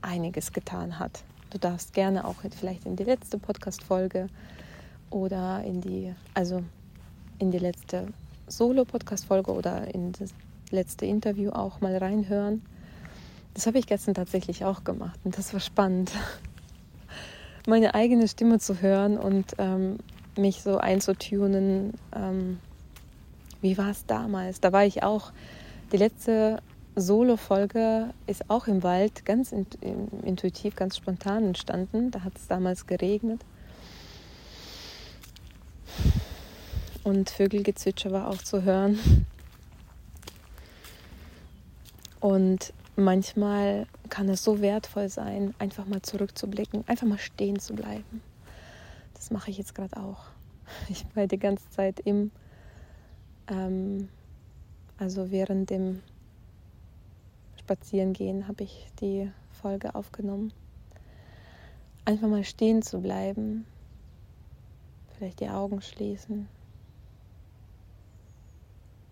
einiges 0.02 0.52
getan 0.52 0.98
hat. 0.98 1.24
Du 1.48 1.56
darfst 1.56 1.94
gerne 1.94 2.26
auch 2.26 2.42
vielleicht 2.58 2.84
in 2.84 2.96
die 2.96 3.04
letzte 3.04 3.38
Podcast-Folge 3.38 4.26
oder 5.08 5.64
in 5.64 5.80
die, 5.80 6.14
also 6.34 6.62
in 7.38 7.50
die 7.50 7.58
letzte 7.58 8.08
Solo-Podcast-Folge 8.46 9.54
oder 9.54 9.94
in 9.94 10.12
das 10.12 10.34
letzte 10.70 11.06
Interview 11.06 11.48
auch 11.52 11.80
mal 11.80 11.96
reinhören. 11.96 12.60
Das 13.54 13.66
habe 13.66 13.78
ich 13.78 13.86
gestern 13.86 14.14
tatsächlich 14.14 14.64
auch 14.64 14.84
gemacht 14.84 15.18
und 15.24 15.36
das 15.36 15.52
war 15.52 15.60
spannend, 15.60 16.12
meine 17.66 17.94
eigene 17.94 18.28
Stimme 18.28 18.58
zu 18.58 18.80
hören 18.80 19.18
und 19.18 19.54
ähm, 19.58 19.98
mich 20.36 20.62
so 20.62 20.78
einzutunen. 20.78 21.94
Ähm, 22.14 22.58
wie 23.60 23.76
war 23.76 23.90
es 23.90 24.06
damals? 24.06 24.60
Da 24.60 24.72
war 24.72 24.84
ich 24.84 25.02
auch, 25.02 25.32
die 25.92 25.98
letzte 25.98 26.62
Solo-Folge 26.96 28.10
ist 28.26 28.48
auch 28.48 28.66
im 28.66 28.82
Wald 28.82 29.24
ganz 29.24 29.52
intuitiv, 29.52 30.76
ganz 30.76 30.96
spontan 30.96 31.44
entstanden. 31.44 32.10
Da 32.10 32.24
hat 32.24 32.36
es 32.36 32.46
damals 32.46 32.86
geregnet. 32.86 33.40
Und 37.04 37.30
Vögelgezwitscher 37.30 38.12
war 38.12 38.28
auch 38.28 38.38
zu 38.38 38.62
hören. 38.62 39.26
Und 42.20 42.72
manchmal 43.00 43.86
kann 44.08 44.28
es 44.28 44.44
so 44.44 44.60
wertvoll 44.60 45.08
sein, 45.08 45.54
einfach 45.58 45.86
mal 45.86 46.02
zurückzublicken, 46.02 46.84
einfach 46.86 47.06
mal 47.06 47.18
stehen 47.18 47.58
zu 47.58 47.74
bleiben. 47.74 48.22
Das 49.14 49.30
mache 49.30 49.50
ich 49.50 49.58
jetzt 49.58 49.74
gerade 49.74 49.96
auch. 49.96 50.24
Ich 50.88 51.04
war 51.16 51.26
die 51.26 51.38
ganze 51.38 51.68
Zeit 51.70 51.98
im, 52.00 52.30
ähm, 53.48 54.08
also 54.98 55.32
während 55.32 55.68
dem 55.70 56.00
Spazierengehen 57.58 58.46
habe 58.46 58.62
ich 58.64 58.86
die 59.00 59.30
Folge 59.50 59.94
aufgenommen. 59.94 60.52
Einfach 62.04 62.28
mal 62.28 62.44
stehen 62.44 62.82
zu 62.82 63.00
bleiben, 63.00 63.66
vielleicht 65.16 65.40
die 65.40 65.48
Augen 65.48 65.82
schließen 65.82 66.48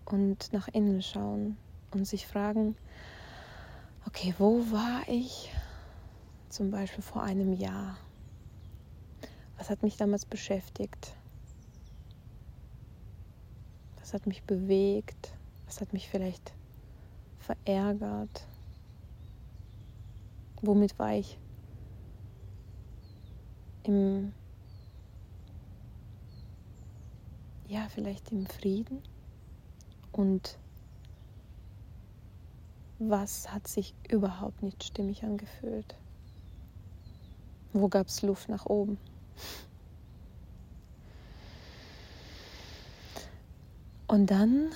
und 0.05 0.51
nach 0.53 0.67
innen 0.69 1.01
schauen 1.01 1.57
und 1.91 2.05
sich 2.05 2.25
fragen, 2.27 2.75
okay, 4.05 4.33
wo 4.37 4.59
war 4.71 5.07
ich 5.07 5.51
zum 6.49 6.71
Beispiel 6.71 7.03
vor 7.03 7.23
einem 7.23 7.53
Jahr? 7.53 7.97
Was 9.57 9.69
hat 9.69 9.83
mich 9.83 9.97
damals 9.97 10.25
beschäftigt? 10.25 11.15
Was 13.99 14.13
hat 14.13 14.25
mich 14.25 14.43
bewegt? 14.43 15.33
Was 15.65 15.81
hat 15.81 15.93
mich 15.93 16.09
vielleicht 16.09 16.53
verärgert? 17.39 18.47
Womit 20.61 20.97
war 20.97 21.13
ich 21.13 21.37
im, 23.83 24.33
ja, 27.67 27.87
vielleicht 27.89 28.31
im 28.31 28.45
Frieden? 28.47 29.01
Und 30.11 30.57
was 32.99 33.51
hat 33.51 33.67
sich 33.67 33.95
überhaupt 34.09 34.61
nicht 34.61 34.83
stimmig 34.83 35.23
angefühlt? 35.23 35.95
Wo 37.71 37.87
gab 37.87 38.07
es 38.07 38.21
Luft 38.21 38.49
nach 38.49 38.65
oben? 38.65 38.97
Und 44.07 44.31
dann 44.31 44.71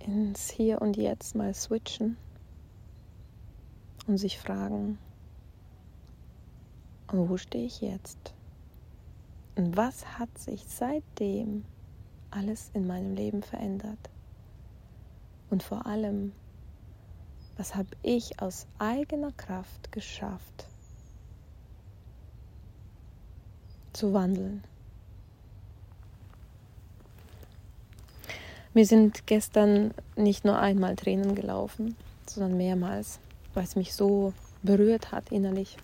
ins 0.00 0.50
Hier 0.50 0.82
und 0.82 0.96
Jetzt 0.96 1.34
mal 1.34 1.54
switchen 1.54 2.16
und 4.06 4.18
sich 4.18 4.38
fragen, 4.38 4.98
wo 7.10 7.36
stehe 7.36 7.64
ich 7.64 7.80
jetzt? 7.80 8.34
Und 9.56 9.76
was 9.76 10.18
hat 10.18 10.36
sich 10.36 10.64
seitdem 10.66 11.64
alles 12.30 12.70
in 12.74 12.86
meinem 12.86 13.14
Leben 13.14 13.42
verändert? 13.42 14.10
Und 15.48 15.62
vor 15.62 15.86
allem, 15.86 16.32
was 17.58 17.74
habe 17.74 17.88
ich 18.02 18.40
aus 18.40 18.66
eigener 18.78 19.32
Kraft 19.32 19.90
geschafft 19.92 20.66
zu 23.92 24.14
wandeln? 24.14 24.62
Mir 28.74 28.86
sind 28.86 29.26
gestern 29.26 29.92
nicht 30.14 30.44
nur 30.44 30.56
einmal 30.56 30.94
Tränen 30.94 31.34
gelaufen, 31.34 31.96
sondern 32.26 32.56
mehrmals, 32.56 33.18
weil 33.54 33.64
es 33.64 33.74
mich 33.74 33.92
so 33.92 34.32
berührt 34.62 35.10
hat 35.10 35.32
innerlich. 35.32 35.78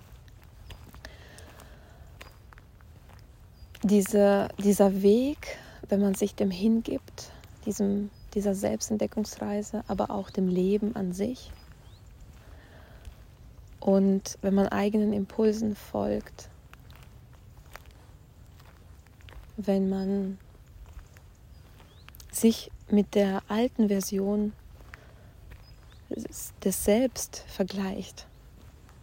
Diese, 3.82 4.48
dieser 4.58 5.02
Weg, 5.02 5.58
wenn 5.88 6.00
man 6.00 6.14
sich 6.14 6.36
dem 6.36 6.52
hingibt, 6.52 7.32
diesem, 7.66 8.10
dieser 8.34 8.54
Selbstentdeckungsreise, 8.54 9.82
aber 9.88 10.10
auch 10.10 10.30
dem 10.30 10.46
Leben 10.46 10.94
an 10.94 11.12
sich. 11.12 11.50
Und 13.84 14.38
wenn 14.40 14.54
man 14.54 14.68
eigenen 14.68 15.12
Impulsen 15.12 15.76
folgt, 15.76 16.48
wenn 19.58 19.90
man 19.90 20.38
sich 22.32 22.70
mit 22.88 23.14
der 23.14 23.42
alten 23.46 23.88
Version 23.88 24.54
des 26.08 26.84
Selbst 26.84 27.44
vergleicht. 27.46 28.26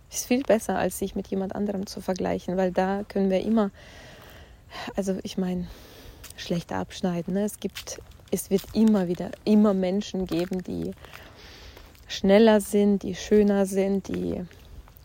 Ist 0.09 0.25
viel 0.25 0.41
besser, 0.41 0.79
als 0.79 0.97
sich 0.97 1.13
mit 1.13 1.27
jemand 1.27 1.53
anderem 1.53 1.85
zu 1.85 2.01
vergleichen, 2.01 2.57
weil 2.57 2.71
da 2.71 3.03
können 3.07 3.29
wir 3.29 3.41
immer, 3.41 3.69
also 4.95 5.19
ich 5.21 5.37
meine, 5.37 5.67
schlechter 6.37 6.77
abschneiden. 6.77 7.35
Ne? 7.35 7.43
Es 7.43 7.59
gibt, 7.59 8.01
es 8.31 8.49
wird 8.49 8.63
immer 8.73 9.07
wieder, 9.07 9.29
immer 9.45 9.75
Menschen 9.75 10.25
geben, 10.25 10.63
die 10.63 10.89
schneller 12.07 12.61
sind, 12.61 13.03
die 13.03 13.13
schöner 13.13 13.67
sind, 13.67 14.07
die 14.07 14.43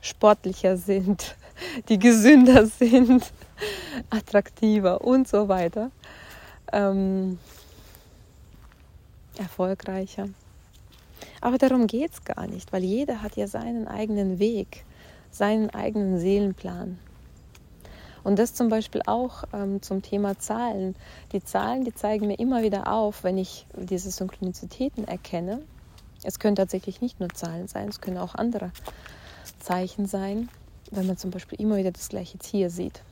sportlicher 0.06 0.76
sind, 0.76 1.36
die 1.88 1.98
gesünder 1.98 2.66
sind, 2.66 3.32
attraktiver 4.10 5.00
und 5.00 5.28
so 5.28 5.48
weiter. 5.48 5.90
Ähm, 6.72 7.38
erfolgreicher. 9.38 10.28
Aber 11.40 11.58
darum 11.58 11.86
geht 11.86 12.12
es 12.12 12.24
gar 12.24 12.46
nicht, 12.46 12.72
weil 12.72 12.82
jeder 12.82 13.22
hat 13.22 13.36
ja 13.36 13.46
seinen 13.46 13.86
eigenen 13.86 14.38
Weg, 14.38 14.84
seinen 15.30 15.70
eigenen 15.70 16.18
Seelenplan. 16.18 16.98
Und 18.24 18.40
das 18.40 18.54
zum 18.54 18.68
Beispiel 18.68 19.02
auch 19.06 19.44
ähm, 19.52 19.80
zum 19.82 20.02
Thema 20.02 20.36
Zahlen. 20.38 20.96
Die 21.30 21.44
Zahlen, 21.44 21.84
die 21.84 21.94
zeigen 21.94 22.26
mir 22.26 22.38
immer 22.40 22.62
wieder 22.62 22.92
auf, 22.92 23.22
wenn 23.22 23.38
ich 23.38 23.66
diese 23.76 24.10
Synchronizitäten 24.10 25.06
erkenne. 25.06 25.62
Es 26.24 26.40
können 26.40 26.56
tatsächlich 26.56 27.00
nicht 27.00 27.20
nur 27.20 27.28
Zahlen 27.28 27.68
sein, 27.68 27.88
es 27.88 28.00
können 28.00 28.18
auch 28.18 28.34
andere 28.34 28.72
Zeichen 29.58 30.06
sein, 30.06 30.48
wenn 30.90 31.06
man 31.06 31.16
zum 31.16 31.30
Beispiel 31.30 31.60
immer 31.60 31.76
wieder 31.76 31.92
das 31.92 32.08
gleiche 32.08 32.38
Tier 32.38 32.70
sieht. 32.70 33.02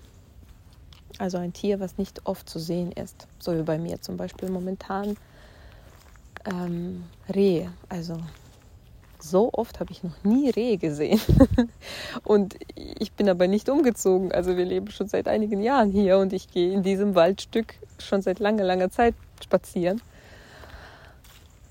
Also 1.19 1.39
ein 1.39 1.53
Tier, 1.53 1.81
was 1.81 1.99
nicht 1.99 2.27
oft 2.27 2.49
zu 2.49 2.59
sehen 2.59 2.93
ist. 2.93 3.27
So 3.39 3.57
wie 3.57 3.63
bei 3.63 3.79
mir 3.79 4.01
zum 4.01 4.17
Beispiel 4.17 4.51
momentan 4.51 5.17
ähm, 6.45 7.05
Rehe. 7.33 7.73
Also 7.89 8.19
so 9.21 9.51
oft 9.53 9.81
habe 9.81 9.93
ich 9.93 10.03
noch 10.03 10.23
nie 10.23 10.51
Rehe 10.51 10.77
gesehen. 10.77 11.21
und 12.25 12.57
ich 12.77 13.13
bin 13.13 13.29
aber 13.29 13.47
nicht 13.47 13.69
umgezogen. 13.69 14.33
Also 14.33 14.57
wir 14.57 14.65
leben 14.65 14.91
schon 14.91 15.09
seit 15.09 15.29
einigen 15.29 15.63
Jahren 15.63 15.91
hier 15.91 16.19
und 16.19 16.33
ich 16.33 16.51
gehe 16.51 16.73
in 16.73 16.83
diesem 16.83 17.15
Waldstück 17.15 17.75
schon 17.99 18.23
seit 18.23 18.39
langer, 18.39 18.65
langer 18.65 18.91
Zeit 18.91 19.15
spazieren. 19.43 20.01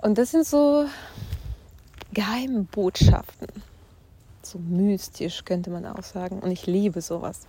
Und 0.02 0.17
das 0.17 0.32
sind 0.32 0.45
so 0.45 0.86
geheime 2.13 2.63
Botschaften. 2.63 3.47
So 4.54 4.60
mystisch 4.60 5.46
könnte 5.46 5.72
man 5.72 5.84
auch 5.88 6.04
sagen. 6.04 6.39
Und 6.39 6.52
ich 6.52 6.68
liebe 6.68 7.02
sowas. 7.02 7.48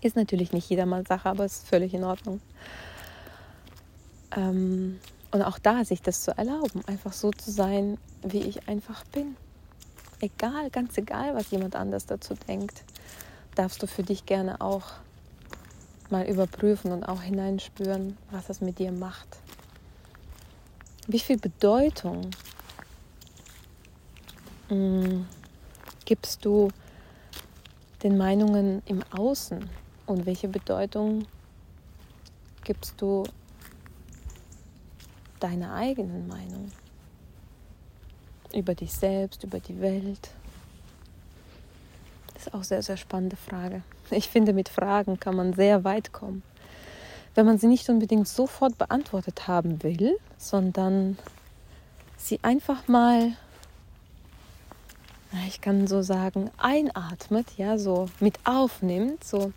Ist 0.00 0.16
natürlich 0.16 0.54
nicht 0.54 0.70
jedermanns 0.70 1.08
Sache, 1.08 1.28
aber 1.28 1.44
ist 1.44 1.68
völlig 1.68 1.92
in 1.92 2.02
Ordnung. 2.02 2.40
Ähm, 4.34 5.00
und 5.32 5.42
auch 5.42 5.58
da 5.58 5.84
sich 5.84 6.00
das 6.00 6.22
zu 6.22 6.30
erlauben, 6.36 6.82
einfach 6.86 7.12
so 7.12 7.30
zu 7.30 7.50
sein, 7.50 7.98
wie 8.22 8.38
ich 8.38 8.68
einfach 8.68 9.04
bin. 9.04 9.36
Egal, 10.20 10.70
ganz 10.70 10.96
egal, 10.96 11.34
was 11.34 11.50
jemand 11.50 11.76
anders 11.76 12.06
dazu 12.06 12.34
denkt, 12.34 12.84
darfst 13.54 13.82
du 13.82 13.86
für 13.86 14.02
dich 14.02 14.24
gerne 14.24 14.62
auch 14.62 14.92
mal 16.08 16.26
überprüfen 16.26 16.90
und 16.90 17.04
auch 17.04 17.20
hineinspüren, 17.20 18.16
was 18.30 18.46
das 18.46 18.62
mit 18.62 18.78
dir 18.78 18.92
macht. 18.92 19.28
Wie 21.06 21.20
viel 21.20 21.36
Bedeutung 21.36 22.30
mh, 24.70 24.74
mm, 24.74 25.26
gibst 26.08 26.46
du 26.46 26.70
den 28.02 28.16
Meinungen 28.16 28.80
im 28.86 29.02
Außen 29.10 29.68
und 30.06 30.24
welche 30.24 30.48
Bedeutung 30.48 31.26
gibst 32.64 32.94
du 33.02 33.24
deiner 35.38 35.74
eigenen 35.74 36.26
Meinung 36.26 36.72
über 38.54 38.74
dich 38.74 38.90
selbst, 38.90 39.44
über 39.44 39.60
die 39.60 39.82
Welt? 39.82 40.30
Das 42.32 42.46
ist 42.46 42.48
auch 42.48 42.54
eine 42.54 42.64
sehr, 42.64 42.82
sehr 42.82 42.96
spannende 42.96 43.36
Frage. 43.36 43.82
Ich 44.10 44.30
finde, 44.30 44.54
mit 44.54 44.70
Fragen 44.70 45.20
kann 45.20 45.36
man 45.36 45.52
sehr 45.52 45.84
weit 45.84 46.14
kommen. 46.14 46.42
Wenn 47.34 47.44
man 47.44 47.58
sie 47.58 47.66
nicht 47.66 47.86
unbedingt 47.90 48.28
sofort 48.28 48.78
beantwortet 48.78 49.46
haben 49.46 49.82
will, 49.82 50.16
sondern 50.38 51.18
sie 52.16 52.40
einfach 52.42 52.88
mal, 52.88 53.36
ich 55.46 55.60
kann 55.60 55.86
so 55.86 56.02
sagen, 56.02 56.50
einatmet, 56.56 57.46
ja, 57.56 57.78
so 57.78 58.08
mit 58.20 58.38
aufnimmt, 58.44 59.22
so. 59.24 59.52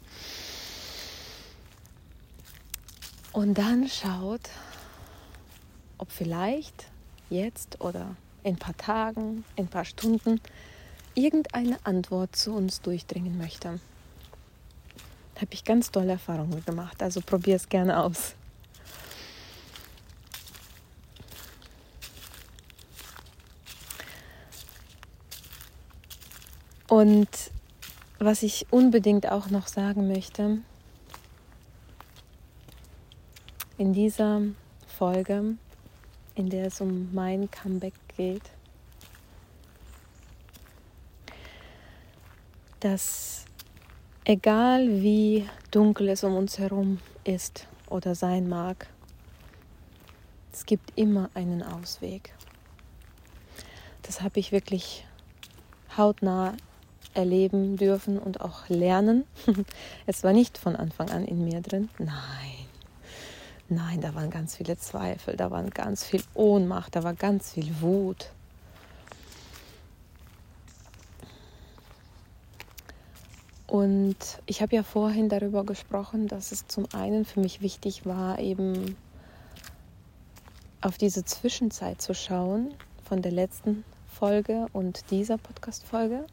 Und 3.32 3.58
dann 3.58 3.88
schaut, 3.88 4.42
ob 5.98 6.12
vielleicht 6.12 6.88
jetzt 7.30 7.80
oder 7.80 8.16
in 8.44 8.56
ein 8.56 8.60
paar 8.60 8.76
Tagen, 8.76 9.46
in 9.56 9.66
ein 9.66 9.68
paar 9.70 9.86
Stunden 9.86 10.42
irgendeine 11.16 11.78
Antwort 11.86 12.36
zu 12.36 12.54
uns 12.54 12.82
durchdringen 12.82 13.38
möchte. 13.38 13.80
Da 15.36 15.42
habe 15.42 15.54
ich 15.54 15.64
ganz 15.64 15.92
tolle 15.92 16.14
Erfahrungen 16.14 16.64
gemacht, 16.66 17.02
also 17.02 17.22
probier 17.22 17.56
es 17.56 17.70
gerne 17.70 18.00
aus. 18.04 18.36
Und 26.92 27.30
was 28.20 28.44
ich 28.44 28.68
unbedingt 28.70 29.32
auch 29.32 29.50
noch 29.50 29.68
sagen 29.68 30.10
möchte, 30.10 30.58
in 33.78 33.94
dieser 33.94 34.42
Folge 34.88 35.56
in 36.36 36.50
der 36.50 36.66
es 36.66 36.82
um 36.82 37.08
mein 37.14 37.50
Comeback 37.50 37.94
geht. 38.18 38.44
Dass 42.82 43.46
egal 44.26 45.02
wie 45.02 45.48
dunkel 45.72 46.10
es 46.10 46.26
um 46.26 46.36
uns 46.36 46.60
herum 46.60 47.00
ist 47.24 47.68
oder 47.90 48.16
sein 48.16 48.50
mag, 48.50 48.88
es 50.52 50.66
gibt 50.66 50.92
immer 50.98 51.30
einen 51.36 51.64
Ausweg. 51.64 52.34
Das 54.02 54.22
habe 54.22 54.42
ich 54.42 54.52
wirklich 54.52 55.06
hautnah 55.96 56.58
erleben 57.14 57.78
dürfen 57.78 58.18
und 58.18 58.42
auch 58.42 58.68
lernen. 58.70 59.26
Es 60.06 60.24
war 60.24 60.34
nicht 60.34 60.58
von 60.58 60.76
Anfang 60.76 61.10
an 61.10 61.26
in 61.26 61.44
mir 61.44 61.62
drin. 61.62 61.90
Nein. 61.98 62.62
Nein, 63.70 64.02
da 64.02 64.14
waren 64.16 64.30
ganz 64.30 64.58
viele 64.58 64.78
Zweifel, 64.78 65.38
da 65.38 65.50
war 65.50 65.64
ganz 65.64 66.04
viel 66.04 66.22
Ohnmacht, 66.34 66.96
da 66.96 67.04
war 67.04 67.14
ganz 67.14 67.54
viel 67.54 67.72
Wut. 67.80 68.32
Und 73.66 74.18
ich 74.46 74.62
habe 74.62 74.76
ja 74.76 74.84
vorhin 74.84 75.30
darüber 75.30 75.64
gesprochen, 75.64 76.28
dass 76.28 76.52
es 76.52 76.68
zum 76.68 76.86
einen 76.94 77.24
für 77.24 77.40
mich 77.40 77.62
wichtig 77.62 78.06
war, 78.06 78.40
eben 78.40 78.98
auf 80.82 80.98
diese 80.98 81.24
Zwischenzeit 81.24 82.02
zu 82.02 82.14
schauen 82.14 82.74
von 83.06 83.22
der 83.22 83.32
letzten 83.32 83.86
Folge 84.08 84.66
und 84.74 85.10
dieser 85.12 85.38
Podcast-Folge. 85.38 86.26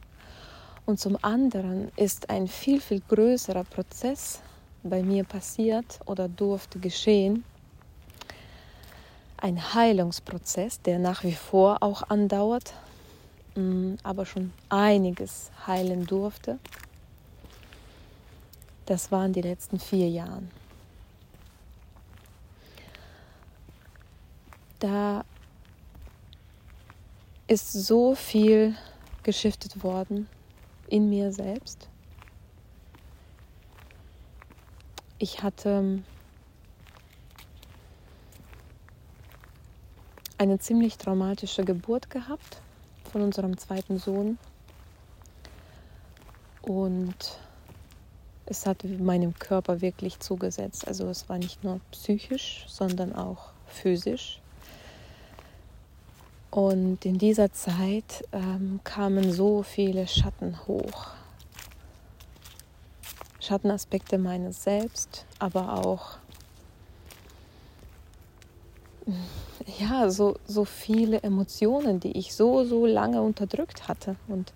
Und 0.89 0.99
zum 0.99 1.19
anderen 1.21 1.93
ist 1.97 2.31
ein 2.31 2.49
viel, 2.49 2.81
viel 2.81 3.03
größerer 3.07 3.65
Prozess 3.65 4.41
bei 4.83 5.03
mir 5.03 5.23
passiert 5.23 6.01
oder 6.07 6.31
durfte 6.31 6.79
geschehen. 6.79 7.45
Ein 9.37 9.75
Heilungsprozess, 9.75 10.81
der 10.81 10.99
nach 10.99 11.25
wie 11.25 11.35
vor 11.35 11.83
auch 11.83 12.05
andauert, 12.09 12.73
mm, 13.55 13.97
aber 14.03 14.25
schon 14.25 14.55
einiges 14.71 15.51
heilen 15.67 16.07
durfte. 16.07 16.59
Das 18.87 19.13
waren 19.13 19.35
die 19.35 19.43
letzten 19.43 19.79
vier 19.79 20.09
Jahre. 20.09 20.43
Da 24.79 25.23
ist 27.47 27.75
so 27.75 28.15
viel 28.15 28.75
geschiftet 29.23 29.83
worden 29.83 30.29
in 30.89 31.09
mir 31.09 31.33
selbst 31.33 31.89
ich 35.19 35.43
hatte 35.43 36.01
eine 40.39 40.59
ziemlich 40.59 40.97
traumatische 40.97 41.65
Geburt 41.65 42.11
gehabt 42.11 42.63
von 43.11 43.23
unserem 43.23 43.59
zweiten 43.59 43.99
Sohn. 43.99 44.39
Und 46.63 47.39
es 48.47 48.67
hat 48.67 48.85
meinem 48.85 49.35
Körper 49.35 49.81
wirklich 49.81 50.21
zugesetzt. 50.21 50.87
Also 50.87 51.09
es 51.09 51.29
war 51.29 51.39
nicht 51.39 51.65
nur 51.65 51.81
psychisch, 51.91 52.67
sondern 52.69 53.15
auch 53.15 53.53
physisch. 53.67 54.41
Und 56.51 57.05
in 57.05 57.19
dieser 57.19 57.53
Zeit 57.53 58.25
ähm, 58.33 58.81
kamen 58.85 59.33
so 59.33 59.63
viele 59.63 60.07
Schatten 60.07 60.57
hoch. 60.67 61.09
Schattenaspekte 63.41 64.19
meines 64.19 64.65
Selbst, 64.65 65.25
aber 65.39 65.85
auch 65.85 66.19
ja, 69.79 70.11
so, 70.11 70.37
so 70.47 70.65
viele 70.65 71.23
Emotionen, 71.23 72.01
die 72.01 72.17
ich 72.17 72.35
so, 72.35 72.65
so 72.65 72.87
lange 72.87 73.23
unterdrückt 73.23 73.89
hatte 73.89 74.17
und 74.29 74.53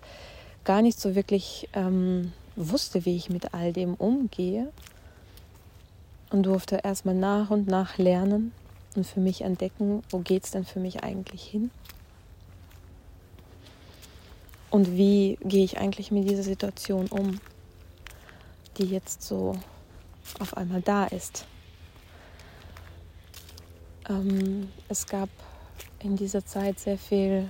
gar 0.63 0.81
nicht 0.81 0.99
so 0.99 1.15
wirklich 1.15 1.69
ähm, 1.73 2.33
wusste, 2.55 3.05
wie 3.05 3.15
ich 3.15 3.29
mit 3.29 3.53
all 3.53 3.73
dem 3.73 3.95
umgehe. 3.95 4.71
Und 6.31 6.43
durfte 6.43 6.79
erstmal 6.83 7.15
nach 7.15 7.51
und 7.51 7.67
nach 7.67 7.97
lernen 7.97 8.51
und 8.97 9.05
für 9.05 9.19
mich 9.19 9.41
entdecken, 9.41 10.03
wo 10.09 10.19
geht 10.19 10.45
es 10.45 10.51
denn 10.51 10.65
für 10.65 10.79
mich 10.79 11.03
eigentlich 11.03 11.43
hin? 11.43 11.71
Und 14.69 14.95
wie 14.95 15.37
gehe 15.43 15.63
ich 15.63 15.77
eigentlich 15.77 16.11
mit 16.11 16.29
dieser 16.29 16.43
Situation 16.43 17.07
um? 17.07 17.39
die 18.77 18.85
jetzt 18.85 19.21
so 19.23 19.55
auf 20.39 20.57
einmal 20.57 20.81
da 20.81 21.05
ist. 21.05 21.45
Ähm, 24.09 24.71
es 24.89 25.05
gab 25.05 25.29
in 25.99 26.15
dieser 26.15 26.45
Zeit 26.45 26.79
sehr 26.79 26.97
viel 26.97 27.49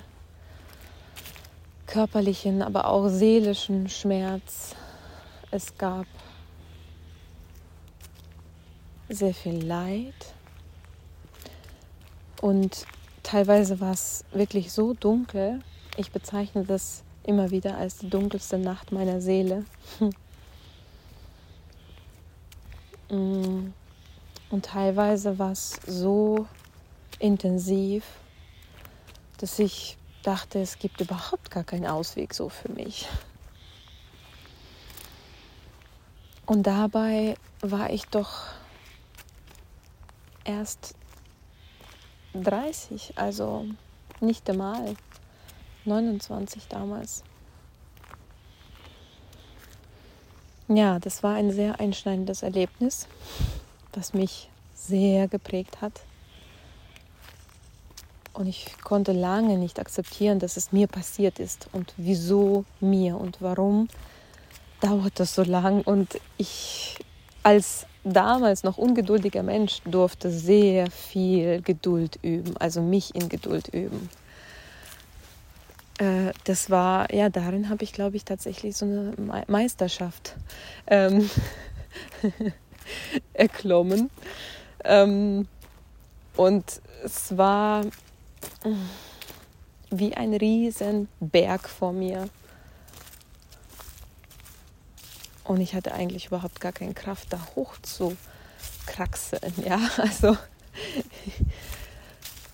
körperlichen, 1.87 2.61
aber 2.61 2.87
auch 2.87 3.07
seelischen 3.07 3.89
Schmerz. 3.89 4.75
Es 5.51 5.77
gab 5.77 6.05
sehr 9.09 9.33
viel 9.33 9.63
Leid 9.63 10.32
und 12.43 12.87
teilweise 13.23 13.79
war 13.79 13.93
es 13.93 14.25
wirklich 14.33 14.73
so 14.73 14.93
dunkel. 14.93 15.61
Ich 15.95 16.11
bezeichne 16.11 16.65
das 16.65 17.03
immer 17.23 17.51
wieder 17.51 17.77
als 17.77 17.99
die 17.99 18.09
dunkelste 18.09 18.57
Nacht 18.57 18.91
meiner 18.91 19.21
Seele. 19.21 19.65
Mm. 23.09 23.73
Und 24.49 24.65
teilweise 24.65 25.37
war 25.37 25.51
es 25.51 25.77
so 25.85 26.47
intensiv, 27.19 28.05
dass 29.37 29.59
ich 29.59 29.97
dachte, 30.23 30.59
es 30.59 30.79
gibt 30.79 30.99
überhaupt 31.01 31.51
gar 31.51 31.65
keinen 31.65 31.85
Ausweg 31.85 32.33
so 32.33 32.47
für 32.49 32.71
mich. 32.71 33.07
Und 36.47 36.63
dabei 36.63 37.35
war 37.59 37.91
ich 37.91 38.05
doch 38.05 38.45
erst 40.45 40.95
30, 42.33 43.13
also 43.17 43.65
nicht 44.19 44.49
einmal 44.49 44.95
29 45.85 46.67
damals. 46.67 47.23
Ja, 50.67 50.99
das 50.99 51.23
war 51.23 51.35
ein 51.35 51.51
sehr 51.51 51.79
einschneidendes 51.79 52.41
Erlebnis, 52.41 53.07
das 53.91 54.13
mich 54.13 54.49
sehr 54.73 55.27
geprägt 55.27 55.81
hat. 55.81 56.01
Und 58.33 58.47
ich 58.47 58.65
konnte 58.83 59.11
lange 59.11 59.57
nicht 59.57 59.79
akzeptieren, 59.79 60.39
dass 60.39 60.57
es 60.57 60.71
mir 60.71 60.87
passiert 60.87 61.39
ist 61.39 61.67
und 61.71 61.93
wieso 61.97 62.65
mir 62.79 63.17
und 63.17 63.41
warum 63.41 63.87
dauert 64.81 65.19
das 65.19 65.35
so 65.35 65.43
lang. 65.43 65.81
Und 65.83 66.19
ich 66.37 66.97
als 67.43 67.85
damals 68.03 68.63
noch 68.63 68.77
ungeduldiger 68.77 69.43
Mensch 69.43 69.81
durfte 69.85 70.29
sehr 70.29 70.89
viel 70.91 71.61
Geduld 71.61 72.19
üben, 72.21 72.55
also 72.57 72.81
mich 72.81 73.15
in 73.15 73.29
Geduld 73.29 73.69
üben. 73.69 74.09
Äh, 75.99 76.33
das 76.43 76.69
war, 76.69 77.13
ja, 77.13 77.29
darin 77.29 77.69
habe 77.69 77.83
ich, 77.83 77.93
glaube 77.93 78.17
ich, 78.17 78.25
tatsächlich 78.25 78.75
so 78.75 78.85
eine 78.85 79.45
Meisterschaft 79.47 80.35
ähm, 80.87 81.29
erklommen. 83.33 84.09
Ähm, 84.83 85.47
und 86.35 86.81
es 87.03 87.37
war 87.37 87.85
wie 89.91 90.13
ein 90.15 90.33
riesen 90.33 91.07
Berg 91.19 91.69
vor 91.69 91.93
mir. 91.93 92.27
Und 95.43 95.61
ich 95.61 95.75
hatte 95.75 95.93
eigentlich 95.93 96.27
überhaupt 96.27 96.61
gar 96.61 96.71
keine 96.71 96.93
Kraft, 96.93 97.27
da 97.31 97.39
hoch 97.55 97.77
zu 97.81 98.15
kraxeln. 98.85 99.53
Ja, 99.65 99.79
also. 99.97 100.37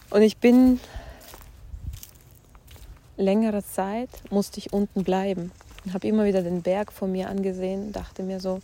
Und 0.09 0.21
ich 0.23 0.37
bin 0.37 0.79
längere 3.15 3.63
Zeit, 3.63 4.09
musste 4.31 4.57
ich 4.57 4.73
unten 4.73 5.03
bleiben. 5.03 5.51
Und 5.85 5.93
habe 5.93 6.07
immer 6.07 6.25
wieder 6.25 6.41
den 6.41 6.61
Berg 6.61 6.91
vor 6.91 7.07
mir 7.07 7.29
angesehen, 7.29 7.91
dachte 7.91 8.23
mir 8.23 8.39
so, 8.39 8.59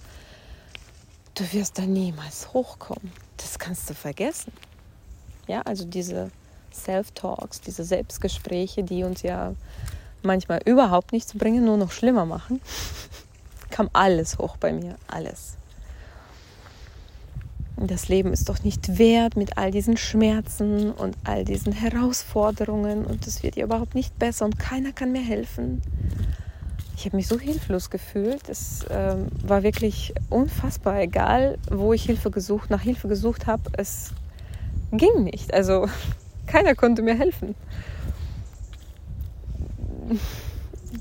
du 1.35 1.53
wirst 1.53 1.77
da 1.77 1.83
niemals 1.83 2.53
hochkommen. 2.53 3.11
Das 3.37 3.59
kannst 3.59 3.89
du 3.89 3.93
vergessen. 3.93 4.51
Ja, 5.47 5.61
also 5.61 5.85
diese 5.85 6.31
Self-Talks, 6.73 7.61
diese 7.61 7.83
Selbstgespräche, 7.83 8.83
die 8.83 9.03
uns 9.03 9.21
ja 9.21 9.53
manchmal 10.23 10.61
überhaupt 10.65 11.11
nichts 11.11 11.33
bringen, 11.33 11.65
nur 11.65 11.77
noch 11.77 11.91
schlimmer 11.91 12.25
machen, 12.25 12.59
kam 13.75 13.89
alles 13.91 14.37
hoch 14.37 14.55
bei 14.55 14.71
mir, 14.71 14.95
alles. 15.05 15.57
Das 17.75 18.07
Leben 18.07 18.31
ist 18.31 18.47
doch 18.47 18.63
nicht 18.63 18.97
wert 18.97 19.35
mit 19.35 19.57
all 19.57 19.69
diesen 19.69 19.97
Schmerzen 19.97 20.93
und 20.93 21.17
all 21.25 21.43
diesen 21.43 21.73
Herausforderungen 21.73 23.03
und 23.03 23.27
es 23.27 23.43
wird 23.43 23.57
ja 23.57 23.65
überhaupt 23.65 23.93
nicht 23.93 24.17
besser 24.17 24.45
und 24.45 24.57
keiner 24.57 24.93
kann 24.93 25.11
mir 25.11 25.21
helfen. 25.21 25.81
Ich 26.95 27.03
habe 27.03 27.17
mich 27.17 27.27
so 27.27 27.37
hilflos 27.37 27.89
gefühlt. 27.89 28.47
Es 28.47 28.85
ähm, 28.89 29.27
war 29.43 29.63
wirklich 29.63 30.13
unfassbar, 30.29 31.01
egal 31.01 31.57
wo 31.69 31.91
ich 31.91 32.05
Hilfe 32.05 32.31
gesucht, 32.31 32.69
nach 32.69 32.81
Hilfe 32.81 33.09
gesucht 33.09 33.45
habe, 33.45 33.63
es 33.75 34.11
ging 34.93 35.25
nicht. 35.25 35.53
Also 35.53 35.89
keiner 36.47 36.75
konnte 36.75 37.01
mir 37.01 37.15
helfen. 37.15 37.55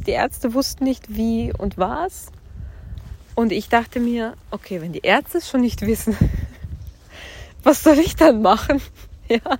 Die 0.09 0.11
Ärzte 0.11 0.55
wussten 0.55 0.83
nicht 0.83 1.15
wie 1.15 1.53
und 1.57 1.79
was. 1.79 2.33
Und 3.35 3.53
ich 3.53 3.69
dachte 3.69 4.01
mir, 4.01 4.35
okay, 4.51 4.81
wenn 4.81 4.93
die 4.93 5.01
Ärzte 5.01 5.39
es 5.39 5.49
schon 5.49 5.61
nicht 5.61 5.83
wissen, 5.83 6.17
was 7.63 7.83
soll 7.83 7.99
ich 7.99 8.17
dann 8.17 8.43
machen? 8.43 8.81
Ja. 9.27 9.59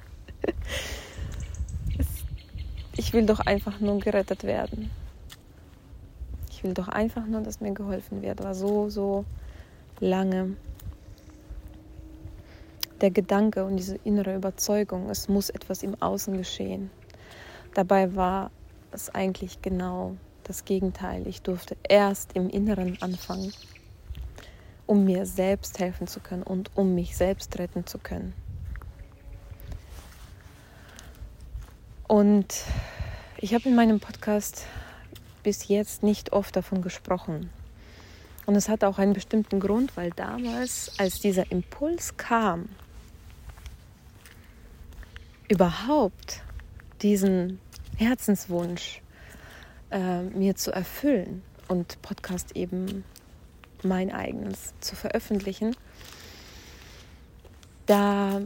Ich 2.99 3.15
will 3.15 3.25
doch 3.25 3.41
einfach 3.41 3.81
nur 3.81 3.99
gerettet 3.99 4.45
werden. 4.45 4.91
Ich 6.51 6.63
will 6.63 6.75
doch 6.75 6.89
einfach 6.89 7.25
nur, 7.25 7.41
dass 7.41 7.63
mir 7.63 7.73
geholfen 7.73 8.21
wird. 8.21 8.45
War 8.45 8.55
so, 8.55 8.91
so 8.91 9.25
lange 10.01 10.55
der 13.01 13.11
Gedanke 13.11 13.65
und 13.65 13.77
diese 13.77 13.97
innere 14.05 14.35
Überzeugung, 14.35 15.11
es 15.11 15.29
muss 15.29 15.51
etwas 15.51 15.83
im 15.83 16.01
Außen 16.01 16.37
geschehen. 16.37 16.91
Dabei 17.75 18.15
war 18.15 18.51
es 18.93 19.15
eigentlich 19.15 19.61
genau 19.63 20.17
das 20.45 20.65
Gegenteil. 20.65 21.27
Ich 21.27 21.43
durfte 21.43 21.77
erst 21.89 22.35
im 22.35 22.49
Inneren 22.51 23.01
anfangen, 23.03 23.53
um 24.87 25.05
mir 25.05 25.27
selbst 25.27 25.79
helfen 25.79 26.07
zu 26.07 26.21
können 26.21 26.43
und 26.43 26.71
um 26.75 26.95
mich 26.95 27.17
selbst 27.17 27.59
retten 27.59 27.87
zu 27.87 27.99
können. 27.99 28.35
Und 32.07 32.65
ich 33.39 33.55
habe 33.55 33.69
in 33.69 33.75
meinem 33.75 34.01
Podcast 34.01 34.67
bis 35.43 35.69
jetzt 35.69 36.03
nicht 36.03 36.33
oft 36.33 36.55
davon 36.57 36.83
gesprochen. 36.83 37.51
Und 38.47 38.57
es 38.57 38.69
hatte 38.69 38.89
auch 38.89 38.99
einen 38.99 39.15
bestimmten 39.15 39.59
Grund, 39.59 39.97
weil 39.97 40.11
damals, 40.11 40.93
als 40.99 41.21
dieser 41.21 41.51
Impuls 41.51 42.17
kam, 42.17 42.69
überhaupt 45.49 46.43
diesen 47.01 47.59
Herzenswunsch 47.97 49.01
äh, 49.95 50.23
mir 50.23 50.57
zu 50.57 50.73
erfüllen 50.73 51.43
und 51.69 52.03
Podcast 52.03 52.57
eben 52.57 53.05
mein 53.85 54.11
eigenes 54.11 54.75
zu 54.81 54.97
veröffentlichen, 54.97 55.77
da 57.87 58.43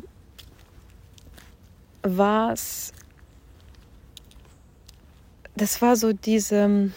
war 2.02 2.52
es, 2.52 2.92
das 5.56 5.80
war 5.80 5.96
so 5.96 6.12
diese, 6.12 6.92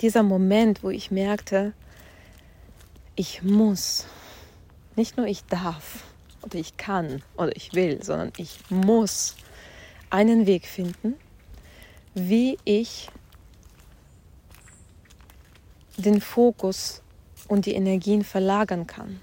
dieser 0.00 0.22
Moment, 0.22 0.82
wo 0.82 0.90
ich 0.90 1.10
merkte, 1.10 1.72
ich 3.14 3.42
muss, 3.42 4.06
nicht 4.96 5.16
nur 5.16 5.26
ich 5.26 5.44
darf 5.44 6.04
oder 6.42 6.56
ich 6.58 6.76
kann 6.76 7.22
oder 7.36 7.54
ich 7.54 7.72
will, 7.74 8.02
sondern 8.02 8.32
ich 8.36 8.58
muss 8.68 9.36
einen 10.10 10.46
Weg 10.46 10.66
finden, 10.66 11.14
wie 12.14 12.58
ich 12.64 13.08
den 16.02 16.20
Fokus 16.20 17.02
und 17.48 17.66
die 17.66 17.74
Energien 17.74 18.24
verlagern 18.24 18.86
kann. 18.86 19.20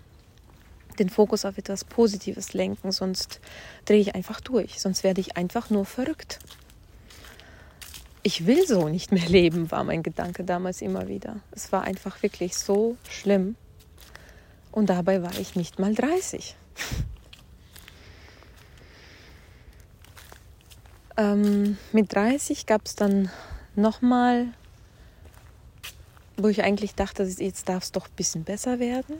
Den 0.97 1.09
Fokus 1.09 1.45
auf 1.45 1.57
etwas 1.57 1.85
Positives 1.85 2.53
lenken, 2.53 2.91
sonst 2.91 3.39
drehe 3.85 4.01
ich 4.01 4.15
einfach 4.15 4.41
durch, 4.41 4.79
sonst 4.79 5.03
werde 5.03 5.21
ich 5.21 5.37
einfach 5.37 5.69
nur 5.69 5.85
verrückt. 5.85 6.39
Ich 8.23 8.45
will 8.45 8.67
so 8.67 8.89
nicht 8.89 9.11
mehr 9.11 9.27
leben, 9.29 9.71
war 9.71 9.83
mein 9.83 10.03
Gedanke 10.03 10.43
damals 10.43 10.81
immer 10.81 11.07
wieder. 11.07 11.37
Es 11.51 11.71
war 11.71 11.83
einfach 11.83 12.21
wirklich 12.21 12.57
so 12.57 12.97
schlimm. 13.09 13.55
Und 14.71 14.89
dabei 14.89 15.23
war 15.23 15.37
ich 15.39 15.55
nicht 15.55 15.79
mal 15.79 15.93
30. 15.93 16.55
Ähm, 21.19 21.77
mit 21.91 22.15
30 22.15 22.65
gab 22.65 22.85
es 22.85 22.95
dann 22.95 23.29
nochmal, 23.75 24.53
wo 26.43 26.47
ich 26.47 26.63
eigentlich 26.63 26.95
dachte, 26.95 27.23
jetzt 27.23 27.69
darf 27.69 27.84
es 27.84 27.91
doch 27.91 28.08
ein 28.08 28.15
bisschen 28.15 28.43
besser 28.43 28.80
werden. 28.80 29.17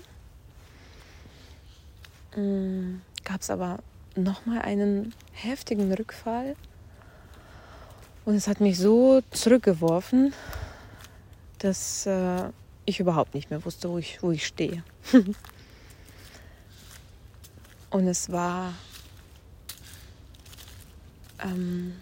Ähm, 2.36 3.01
gab 3.23 3.41
es 3.41 3.49
aber 3.49 3.79
nochmal 4.15 4.62
einen 4.62 5.13
heftigen 5.32 5.91
Rückfall. 5.93 6.55
Und 8.25 8.36
es 8.36 8.47
hat 8.47 8.60
mich 8.62 8.77
so 8.77 9.21
zurückgeworfen, 9.32 10.34
dass 11.60 12.05
äh, 12.05 12.49
ich 12.86 12.99
überhaupt 12.99 13.34
nicht 13.34 13.49
mehr 13.49 13.63
wusste, 13.65 13.89
wo 13.89 13.97
ich, 13.97 14.21
wo 14.21 14.32
ich 14.32 14.45
stehe. 14.45 14.84
Und 17.89 18.08
es 18.08 18.32
war 18.32 18.73
ähm, 21.43 21.95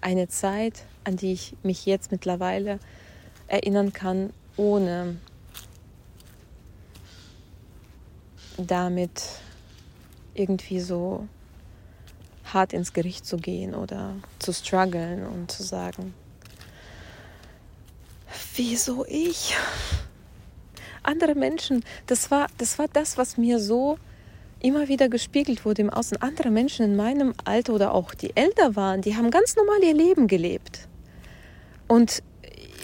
eine 0.00 0.28
Zeit, 0.28 0.84
an 1.04 1.16
die 1.16 1.32
ich 1.32 1.54
mich 1.62 1.86
jetzt 1.86 2.12
mittlerweile 2.12 2.78
erinnern 3.50 3.92
kann, 3.92 4.32
ohne 4.56 5.16
damit 8.56 9.22
irgendwie 10.34 10.80
so 10.80 11.26
hart 12.44 12.72
ins 12.72 12.92
Gericht 12.92 13.26
zu 13.26 13.36
gehen 13.36 13.74
oder 13.74 14.14
zu 14.38 14.52
strugglen 14.52 15.26
und 15.26 15.50
zu 15.50 15.62
sagen, 15.62 16.14
wieso 18.56 19.04
ich? 19.06 19.56
Andere 21.02 21.34
Menschen, 21.34 21.84
das 22.06 22.30
war 22.30 22.46
das, 22.58 22.78
war 22.78 22.88
das 22.92 23.16
was 23.18 23.36
mir 23.36 23.58
so 23.58 23.98
immer 24.60 24.88
wieder 24.88 25.08
gespiegelt 25.08 25.64
wurde 25.64 25.82
im 25.82 25.90
Außen. 25.90 26.18
Andere 26.18 26.50
Menschen 26.50 26.84
in 26.84 26.96
meinem 26.96 27.34
Alter 27.44 27.72
oder 27.72 27.94
auch 27.94 28.14
die 28.14 28.36
älter 28.36 28.76
waren, 28.76 29.00
die 29.00 29.16
haben 29.16 29.30
ganz 29.30 29.56
normal 29.56 29.82
ihr 29.82 29.94
Leben 29.94 30.26
gelebt. 30.26 30.86
Und 31.88 32.22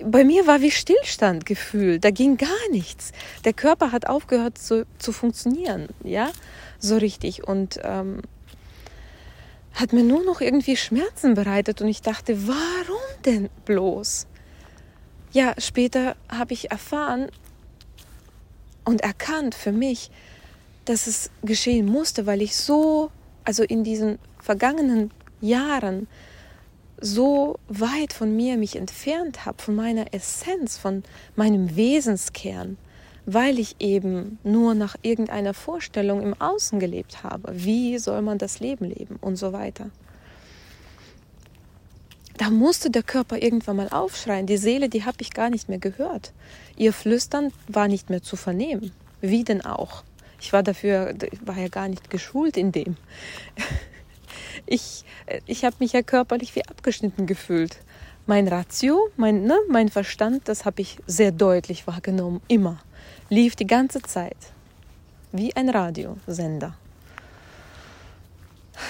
bei 0.05 0.25
mir 0.25 0.47
war 0.47 0.61
wie 0.61 0.71
Stillstand 0.71 1.47
gefühlt. 1.47 2.05
Da 2.05 2.11
ging 2.11 2.37
gar 2.37 2.71
nichts. 2.71 3.13
Der 3.45 3.53
Körper 3.53 3.93
hat 3.93 4.07
aufgehört 4.07 4.59
zu, 4.59 4.87
zu 4.99 5.13
funktionieren, 5.13 5.89
ja, 6.03 6.31
so 6.79 6.97
richtig. 6.97 7.47
Und 7.47 7.81
ähm, 7.83 8.23
hat 9.77 9.93
mir 9.93 10.03
nur 10.03 10.25
noch 10.25 10.41
irgendwie 10.41 10.77
Schmerzen 10.77 11.35
bereitet. 11.35 11.81
Und 11.83 11.89
ich 11.89 12.03
dachte, 12.03 12.49
warum 12.49 13.03
denn 13.25 13.51
bloß? 13.65 14.27
Ja, 15.33 15.55
später 15.59 16.17
habe 16.29 16.55
ich 16.55 16.71
erfahren 16.71 17.29
und 18.85 19.03
erkannt 19.03 19.55
für 19.55 19.73
mich, 19.73 20.11
dass 20.87 21.07
es 21.07 21.31
geschehen 21.43 21.87
musste, 21.87 22.27
weil 22.27 22.41
ich 22.41 22.57
so, 22.57 23.11
also 23.45 23.63
in 23.63 23.85
diesen 23.85 24.19
vergangenen 24.41 25.11
Jahren, 25.41 26.09
so 27.01 27.59
weit 27.69 28.13
von 28.13 28.35
mir 28.35 28.57
mich 28.57 28.77
entfernt 28.77 29.45
habe, 29.45 29.63
von 29.63 29.75
meiner 29.75 30.15
Essenz, 30.15 30.79
von 30.79 31.03
meinem 31.35 31.77
Wesenskern, 31.77 32.79
weil 33.27 33.59
ich 33.59 33.77
eben 33.81 34.39
nur 34.45 34.75
nach 34.75 34.97
irgendeiner 35.03 35.53
Vorstellung 35.53 36.23
im 36.23 36.41
Außen 36.41 36.79
gelebt 36.79 37.23
habe. 37.23 37.53
Wie 37.55 37.99
soll 37.99 38.23
man 38.23 38.39
das 38.39 38.61
Leben 38.61 38.87
leben 38.87 39.17
und 39.21 39.37
so 39.37 39.53
weiter. 39.53 39.91
Da 42.39 42.51
musste 42.51 42.91
der 42.91 43.03
Körper 43.03 43.41
irgendwann 43.41 43.77
mal 43.77 43.89
aufschreien. 43.89 44.47
Die 44.47 44.59
Seele, 44.59 44.89
die 44.89 45.05
habe 45.05 45.17
ich 45.21 45.33
gar 45.33 45.49
nicht 45.49 45.69
mehr 45.69 45.79
gehört. 45.79 46.33
Ihr 46.77 46.93
Flüstern 46.93 47.51
war 47.67 47.89
nicht 47.89 48.11
mehr 48.11 48.23
zu 48.23 48.37
vernehmen. 48.37 48.93
Wie 49.23 49.43
denn 49.43 49.65
auch? 49.65 50.05
Ich 50.39 50.53
war 50.53 50.63
dafür, 50.63 51.15
war 51.45 51.57
ja 51.57 51.69
gar 51.69 51.89
nicht 51.89 52.11
geschult 52.11 52.59
in 52.59 52.73
dem. 52.73 52.97
Ich, 54.67 55.05
ich 55.47 55.65
habe 55.65 55.77
mich 55.79 55.93
ja 55.93 56.03
körperlich 56.03 56.55
wie 56.57 56.67
abgeschnitten 56.67 57.27
gefühlt. 57.27 57.79
Mein 58.27 58.49
Ratio, 58.49 59.09
mein, 59.17 59.45
ne, 59.45 59.57
mein 59.69 59.89
Verstand, 59.89 60.49
das 60.49 60.65
habe 60.65 60.83
ich 60.83 60.99
sehr 61.07 61.31
deutlich 61.31 61.87
wahrgenommen, 61.87 62.41
immer. 62.49 62.83
Lief 63.29 63.55
die 63.55 63.69
ganze 63.69 64.03
Zeit. 64.03 64.37
Wie 65.31 65.55
ein 65.55 65.69
Radiosender. 65.69 66.77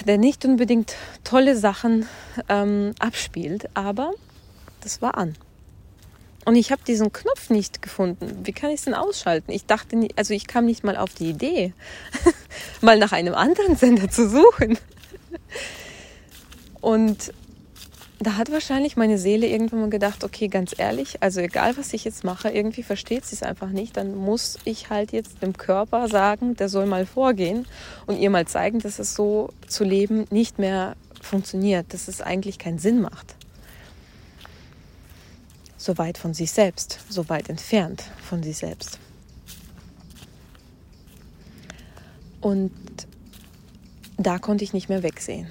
Der 0.06 0.16
nicht 0.16 0.44
unbedingt 0.44 0.94
tolle 1.22 1.56
Sachen 1.56 2.08
ähm, 2.48 2.94
abspielt, 2.98 3.68
aber 3.74 4.12
das 4.80 5.02
war 5.02 5.18
an. 5.18 5.36
Und 6.46 6.54
ich 6.54 6.70
habe 6.70 6.80
diesen 6.86 7.12
Knopf 7.12 7.50
nicht 7.50 7.82
gefunden. 7.82 8.40
Wie 8.44 8.52
kann 8.52 8.70
ich 8.70 8.76
es 8.76 8.84
denn 8.84 8.94
ausschalten? 8.94 9.50
Ich 9.50 9.66
dachte, 9.66 9.96
nie, 9.96 10.10
also 10.16 10.32
ich 10.32 10.46
kam 10.46 10.64
nicht 10.64 10.84
mal 10.84 10.96
auf 10.96 11.12
die 11.12 11.28
Idee, 11.28 11.74
mal 12.80 12.98
nach 12.98 13.12
einem 13.12 13.34
anderen 13.34 13.76
Sender 13.76 14.08
zu 14.08 14.28
suchen. 14.30 14.78
Und 16.80 17.32
da 18.18 18.36
hat 18.36 18.50
wahrscheinlich 18.50 18.96
meine 18.96 19.18
Seele 19.18 19.46
irgendwann 19.46 19.80
mal 19.80 19.90
gedacht, 19.90 20.24
okay, 20.24 20.48
ganz 20.48 20.74
ehrlich, 20.78 21.22
also 21.22 21.40
egal 21.40 21.76
was 21.76 21.92
ich 21.92 22.04
jetzt 22.04 22.24
mache, 22.24 22.48
irgendwie 22.48 22.82
versteht 22.82 23.26
sie 23.26 23.36
es 23.36 23.42
einfach 23.42 23.68
nicht, 23.68 23.96
dann 23.96 24.16
muss 24.16 24.58
ich 24.64 24.88
halt 24.88 25.12
jetzt 25.12 25.42
dem 25.42 25.56
Körper 25.56 26.08
sagen, 26.08 26.56
der 26.56 26.68
soll 26.68 26.86
mal 26.86 27.04
vorgehen 27.04 27.66
und 28.06 28.18
ihr 28.18 28.30
mal 28.30 28.46
zeigen, 28.46 28.78
dass 28.78 28.98
es 28.98 29.14
so 29.14 29.50
zu 29.66 29.84
leben 29.84 30.24
nicht 30.30 30.58
mehr 30.58 30.96
funktioniert, 31.20 31.92
dass 31.92 32.08
es 32.08 32.22
eigentlich 32.22 32.58
keinen 32.58 32.78
Sinn 32.78 33.02
macht 33.02 33.36
so 35.86 35.96
weit 35.98 36.18
von 36.18 36.34
sich 36.34 36.50
selbst, 36.50 36.98
so 37.08 37.28
weit 37.28 37.48
entfernt 37.48 38.02
von 38.22 38.42
sich 38.42 38.58
selbst. 38.58 38.98
Und 42.40 42.72
da 44.16 44.38
konnte 44.38 44.64
ich 44.64 44.72
nicht 44.72 44.88
mehr 44.88 45.02
wegsehen. 45.02 45.48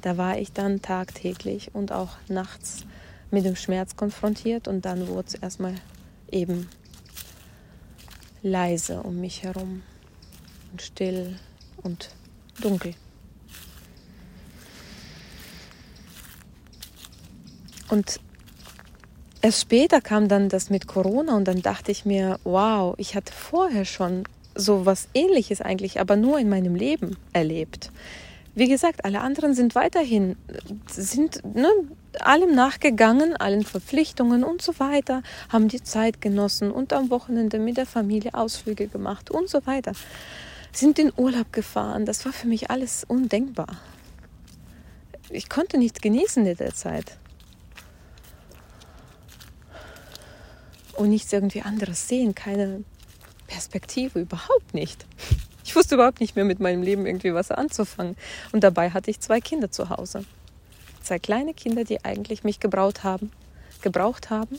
Da 0.00 0.16
war 0.16 0.38
ich 0.38 0.52
dann 0.52 0.82
tagtäglich 0.82 1.74
und 1.74 1.92
auch 1.92 2.16
nachts 2.28 2.84
mit 3.30 3.44
dem 3.44 3.56
Schmerz 3.56 3.96
konfrontiert 3.96 4.68
und 4.68 4.84
dann 4.84 5.08
wurde 5.08 5.28
es 5.28 5.34
erstmal 5.34 5.74
eben 6.30 6.68
leise 8.42 9.02
um 9.02 9.20
mich 9.20 9.42
herum 9.42 9.82
und 10.72 10.82
still 10.82 11.36
und 11.82 12.10
dunkel. 12.60 12.94
Und 17.88 18.20
Erst 19.44 19.62
später 19.62 20.00
kam 20.00 20.28
dann 20.28 20.48
das 20.48 20.70
mit 20.70 20.86
Corona 20.86 21.36
und 21.36 21.48
dann 21.48 21.62
dachte 21.62 21.90
ich 21.90 22.04
mir, 22.04 22.38
wow, 22.44 22.94
ich 22.96 23.16
hatte 23.16 23.32
vorher 23.32 23.84
schon 23.84 24.22
so 24.54 24.86
was 24.86 25.08
ähnliches 25.14 25.60
eigentlich, 25.60 26.00
aber 26.00 26.16
nur 26.16 26.38
in 26.38 26.48
meinem 26.48 26.74
Leben 26.74 27.16
erlebt. 27.32 27.90
Wie 28.54 28.68
gesagt, 28.68 29.04
alle 29.04 29.20
anderen 29.20 29.54
sind 29.54 29.74
weiterhin, 29.74 30.36
sind 30.90 31.42
ne, 31.54 31.68
allem 32.20 32.54
nachgegangen, 32.54 33.34
allen 33.34 33.64
Verpflichtungen 33.64 34.44
und 34.44 34.60
so 34.60 34.78
weiter, 34.78 35.22
haben 35.48 35.68
die 35.68 35.82
Zeit 35.82 36.20
genossen 36.20 36.70
und 36.70 36.92
am 36.92 37.08
Wochenende 37.08 37.58
mit 37.58 37.78
der 37.78 37.86
Familie 37.86 38.34
Ausflüge 38.34 38.88
gemacht 38.88 39.30
und 39.30 39.48
so 39.48 39.66
weiter. 39.66 39.92
Sind 40.72 40.98
in 40.98 41.12
Urlaub 41.16 41.52
gefahren. 41.52 42.04
Das 42.04 42.24
war 42.26 42.32
für 42.32 42.46
mich 42.46 42.70
alles 42.70 43.04
undenkbar. 43.08 43.78
Ich 45.30 45.48
konnte 45.48 45.78
nichts 45.78 46.00
genießen 46.00 46.44
in 46.44 46.56
der 46.56 46.74
Zeit. 46.74 47.16
und 50.96 51.10
nichts 51.10 51.32
irgendwie 51.32 51.62
anderes 51.62 52.08
sehen, 52.08 52.34
keine 52.34 52.84
Perspektive, 53.46 54.20
überhaupt 54.20 54.74
nicht. 54.74 55.06
Ich 55.64 55.76
wusste 55.76 55.94
überhaupt 55.94 56.20
nicht 56.20 56.36
mehr 56.36 56.44
mit 56.44 56.60
meinem 56.60 56.82
Leben 56.82 57.06
irgendwie 57.06 57.34
was 57.34 57.50
anzufangen. 57.50 58.16
Und 58.52 58.64
dabei 58.64 58.90
hatte 58.90 59.10
ich 59.10 59.20
zwei 59.20 59.40
Kinder 59.40 59.70
zu 59.70 59.90
Hause. 59.90 60.24
Zwei 61.02 61.18
kleine 61.18 61.54
Kinder, 61.54 61.84
die 61.84 62.04
eigentlich 62.04 62.44
mich 62.44 62.60
gebraucht 62.60 63.04
haben, 63.04 63.30
gebraucht 63.80 64.30
haben. 64.30 64.58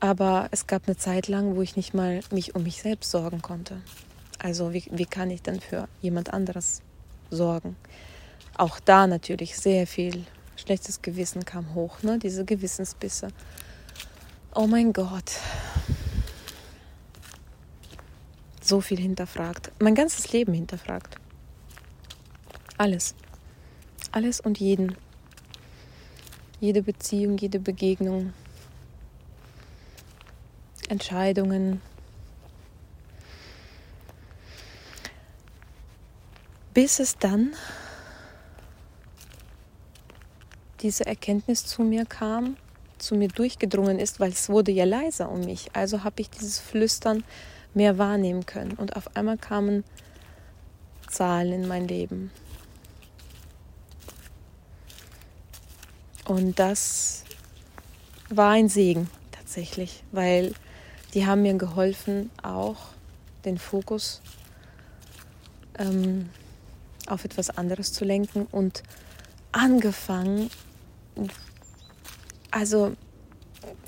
Aber 0.00 0.48
es 0.50 0.66
gab 0.66 0.86
eine 0.86 0.96
Zeit 0.96 1.28
lang, 1.28 1.56
wo 1.56 1.62
ich 1.62 1.76
nicht 1.76 1.94
mal 1.94 2.20
mich 2.32 2.54
um 2.54 2.62
mich 2.62 2.82
selbst 2.82 3.10
sorgen 3.10 3.42
konnte. 3.42 3.80
Also 4.38 4.72
wie, 4.72 4.84
wie 4.90 5.06
kann 5.06 5.30
ich 5.30 5.42
denn 5.42 5.60
für 5.60 5.88
jemand 6.00 6.32
anderes 6.32 6.82
sorgen? 7.30 7.76
Auch 8.56 8.80
da 8.80 9.06
natürlich 9.06 9.56
sehr 9.56 9.86
viel 9.86 10.24
schlechtes 10.56 11.02
Gewissen 11.02 11.44
kam 11.44 11.74
hoch, 11.74 12.02
ne? 12.02 12.18
diese 12.18 12.44
Gewissensbisse 12.44 13.28
oh 14.54 14.66
mein 14.66 14.92
Gott, 14.92 15.32
so 18.70 18.80
viel 18.80 18.98
hinterfragt. 18.98 19.72
Mein 19.80 19.94
ganzes 19.94 20.32
Leben 20.32 20.54
hinterfragt. 20.54 21.16
Alles. 22.78 23.14
Alles 24.12 24.40
und 24.40 24.58
jeden. 24.58 24.96
Jede 26.60 26.82
Beziehung, 26.82 27.36
jede 27.36 27.58
Begegnung. 27.58 28.32
Entscheidungen. 30.88 31.82
Bis 36.72 37.00
es 37.00 37.18
dann 37.18 37.52
diese 40.80 41.04
Erkenntnis 41.06 41.66
zu 41.66 41.82
mir 41.82 42.06
kam, 42.06 42.56
zu 42.98 43.16
mir 43.16 43.28
durchgedrungen 43.28 43.98
ist, 43.98 44.20
weil 44.20 44.30
es 44.30 44.48
wurde 44.48 44.70
ja 44.70 44.84
leiser 44.84 45.28
um 45.30 45.40
mich. 45.40 45.70
Also 45.74 46.04
habe 46.04 46.22
ich 46.22 46.30
dieses 46.30 46.60
Flüstern 46.60 47.24
mehr 47.74 47.98
wahrnehmen 47.98 48.46
können. 48.46 48.72
Und 48.72 48.96
auf 48.96 49.16
einmal 49.16 49.38
kamen 49.38 49.84
Zahlen 51.08 51.52
in 51.52 51.68
mein 51.68 51.88
Leben. 51.88 52.30
Und 56.24 56.58
das 56.58 57.24
war 58.28 58.50
ein 58.50 58.68
Segen 58.68 59.10
tatsächlich, 59.32 60.04
weil 60.12 60.54
die 61.14 61.26
haben 61.26 61.42
mir 61.42 61.54
geholfen, 61.54 62.30
auch 62.42 62.76
den 63.44 63.58
Fokus 63.58 64.20
ähm, 65.78 66.30
auf 67.08 67.24
etwas 67.24 67.50
anderes 67.50 67.92
zu 67.92 68.04
lenken 68.04 68.46
und 68.52 68.84
angefangen, 69.50 70.50
also 72.50 72.94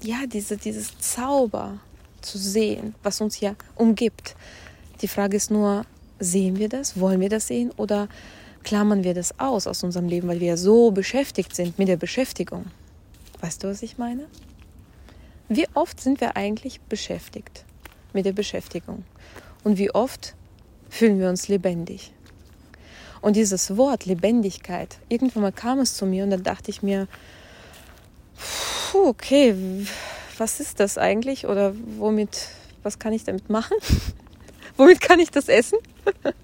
ja, 0.03 0.27
diese, 0.27 0.57
dieses 0.57 0.99
Zauber 0.99 1.79
zu 2.23 2.39
sehen, 2.39 2.95
was 3.03 3.21
uns 3.21 3.41
ja 3.41 3.55
umgibt. 3.77 4.35
Die 5.01 5.09
Frage 5.09 5.37
ist 5.37 5.51
nur, 5.51 5.85
sehen 6.19 6.59
wir 6.59 6.69
das? 6.69 6.99
Wollen 6.99 7.21
wir 7.21 7.29
das 7.29 7.49
sehen? 7.49 7.71
Oder 7.77 8.09
klammern 8.63 9.05
wir 9.05 9.15
das 9.15 9.39
aus 9.39 9.67
aus 9.67 9.83
unserem 9.83 10.09
Leben, 10.09 10.29
weil 10.29 10.41
wir 10.41 10.49
ja 10.49 10.57
so 10.57 10.91
beschäftigt 10.91 11.55
sind 11.55 11.79
mit 11.79 11.89
der 11.89 11.97
Beschäftigung? 11.97 12.67
Weißt 13.41 13.63
du, 13.63 13.69
was 13.69 13.83
ich 13.83 13.99
meine? 13.99 14.27
Wie 15.49 15.67
oft 15.75 16.01
sind 16.01 16.21
wir 16.21 16.37
eigentlich 16.37 16.81
beschäftigt 16.81 17.65
mit 18.13 18.25
der 18.25 18.33
Beschäftigung? 18.33 19.05
Und 19.65 19.79
wie 19.79 19.91
oft 19.91 20.35
fühlen 20.89 21.19
wir 21.19 21.29
uns 21.29 21.49
lebendig? 21.49 22.13
Und 23.21 23.37
dieses 23.37 23.77
Wort 23.77 24.05
Lebendigkeit, 24.05 24.99
irgendwann 25.09 25.43
mal 25.43 25.53
kam 25.53 25.79
es 25.79 25.97
zu 25.97 26.07
mir 26.07 26.25
und 26.25 26.31
dann 26.31 26.43
dachte 26.43 26.71
ich 26.71 26.83
mir, 26.83 27.07
okay, 28.93 29.55
was 30.43 30.59
ist 30.59 30.81
das 30.81 30.99
eigentlich 30.99 31.47
oder 31.47 31.73
womit, 31.99 32.49
was 32.83 32.99
kann 32.99 33.13
ich 33.13 33.23
damit 33.23 33.49
machen? 33.49 33.77
Womit 34.77 35.01
kann 35.01 35.21
ich 35.21 35.31
das 35.31 35.49
essen? 35.49 35.79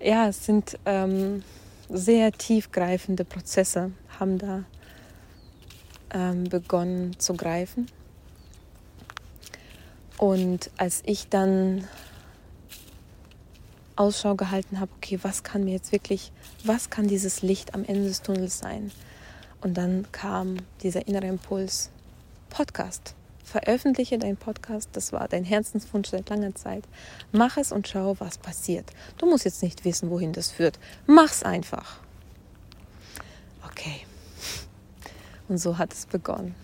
ja, 0.00 0.28
es 0.28 0.44
sind 0.44 0.78
ähm, 0.84 1.44
sehr 1.88 2.32
tiefgreifende 2.32 3.24
Prozesse, 3.24 3.92
haben 4.18 4.36
da 4.36 4.64
ähm, 6.12 6.44
begonnen 6.44 7.18
zu 7.18 7.34
greifen. 7.34 7.86
Und 10.18 10.70
als 10.76 11.02
ich 11.06 11.28
dann 11.28 11.88
Ausschau 13.96 14.34
gehalten 14.34 14.78
habe, 14.78 14.90
okay, 14.96 15.20
was 15.22 15.42
kann 15.42 15.64
mir 15.64 15.72
jetzt 15.72 15.92
wirklich, 15.92 16.32
was 16.64 16.90
kann 16.90 17.08
dieses 17.08 17.40
Licht 17.40 17.72
am 17.74 17.84
Ende 17.84 18.08
des 18.08 18.20
Tunnels 18.20 18.58
sein? 18.58 18.90
Und 19.60 19.74
dann 19.74 20.06
kam 20.12 20.58
dieser 20.82 21.06
innere 21.08 21.26
Impuls, 21.26 21.90
Podcast. 22.50 23.14
Veröffentliche 23.44 24.18
deinen 24.18 24.36
Podcast, 24.36 24.90
das 24.92 25.12
war 25.12 25.26
dein 25.26 25.44
Herzenswunsch 25.44 26.10
seit 26.10 26.28
langer 26.28 26.54
Zeit. 26.54 26.84
Mach 27.32 27.56
es 27.56 27.72
und 27.72 27.88
schau, 27.88 28.14
was 28.20 28.36
passiert. 28.36 28.84
Du 29.16 29.24
musst 29.24 29.46
jetzt 29.46 29.62
nicht 29.62 29.86
wissen, 29.86 30.10
wohin 30.10 30.34
das 30.34 30.50
führt. 30.50 30.78
Mach's 31.06 31.42
einfach. 31.42 32.00
Okay. 33.64 34.00
Und 35.48 35.58
so 35.58 35.78
hat 35.78 35.94
es 35.94 36.04
begonnen. 36.04 36.54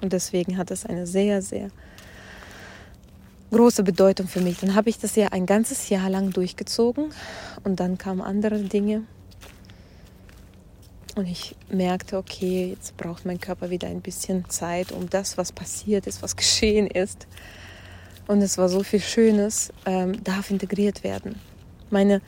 Und 0.00 0.12
deswegen 0.12 0.56
hat 0.56 0.70
es 0.70 0.86
eine 0.86 1.06
sehr, 1.06 1.42
sehr 1.42 1.70
große 3.50 3.82
Bedeutung 3.82 4.28
für 4.28 4.40
mich. 4.40 4.58
Dann 4.60 4.74
habe 4.74 4.90
ich 4.90 4.98
das 4.98 5.16
ja 5.16 5.28
ein 5.28 5.46
ganzes 5.46 5.88
Jahr 5.88 6.08
lang 6.10 6.30
durchgezogen 6.30 7.10
und 7.64 7.80
dann 7.80 7.98
kamen 7.98 8.20
andere 8.20 8.60
Dinge. 8.60 9.02
Und 11.18 11.26
ich 11.26 11.56
merkte, 11.68 12.16
okay, 12.16 12.68
jetzt 12.70 12.96
braucht 12.96 13.26
mein 13.26 13.40
Körper 13.40 13.70
wieder 13.70 13.88
ein 13.88 14.02
bisschen 14.02 14.48
Zeit, 14.48 14.92
um 14.92 15.10
das, 15.10 15.36
was 15.36 15.50
passiert 15.50 16.06
ist, 16.06 16.22
was 16.22 16.36
geschehen 16.42 16.86
ist. 16.86 17.26
Und 18.28 18.40
es 18.40 18.56
war 18.56 18.68
so 18.68 18.84
viel 18.84 19.00
Schönes, 19.00 19.72
ähm, 19.84 20.22
darf 20.22 20.48
integriert 20.48 21.02
werden. 21.02 21.34
Meine, 21.90 22.22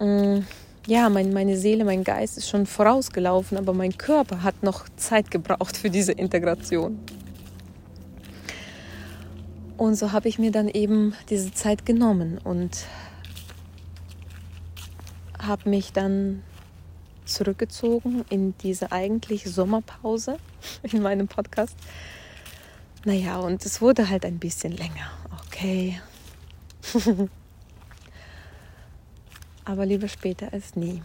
äh, 0.00 0.40
ja, 0.86 1.10
mein, 1.10 1.34
meine 1.34 1.58
Seele, 1.58 1.84
mein 1.84 2.04
Geist 2.04 2.38
ist 2.38 2.48
schon 2.48 2.64
vorausgelaufen, 2.64 3.58
aber 3.58 3.74
mein 3.74 3.98
Körper 3.98 4.42
hat 4.42 4.62
noch 4.62 4.88
Zeit 4.96 5.30
gebraucht 5.30 5.76
für 5.76 5.90
diese 5.90 6.12
Integration. 6.12 6.98
Und 9.76 9.96
so 9.96 10.12
habe 10.12 10.30
ich 10.30 10.38
mir 10.38 10.52
dann 10.52 10.68
eben 10.68 11.12
diese 11.28 11.52
Zeit 11.52 11.84
genommen 11.84 12.38
und 12.42 12.86
habe 15.38 15.68
mich 15.68 15.92
dann 15.92 16.42
zurückgezogen 17.24 18.24
in 18.28 18.56
diese 18.58 18.92
eigentlich 18.92 19.44
Sommerpause 19.44 20.38
in 20.82 21.02
meinem 21.02 21.28
Podcast. 21.28 21.76
Naja, 23.04 23.38
und 23.38 23.64
es 23.66 23.80
wurde 23.80 24.08
halt 24.08 24.24
ein 24.24 24.38
bisschen 24.38 24.72
länger. 24.72 25.10
Okay. 25.46 26.00
Aber 29.64 29.86
lieber 29.86 30.08
später 30.08 30.52
als 30.52 30.76
nie. 30.76 31.02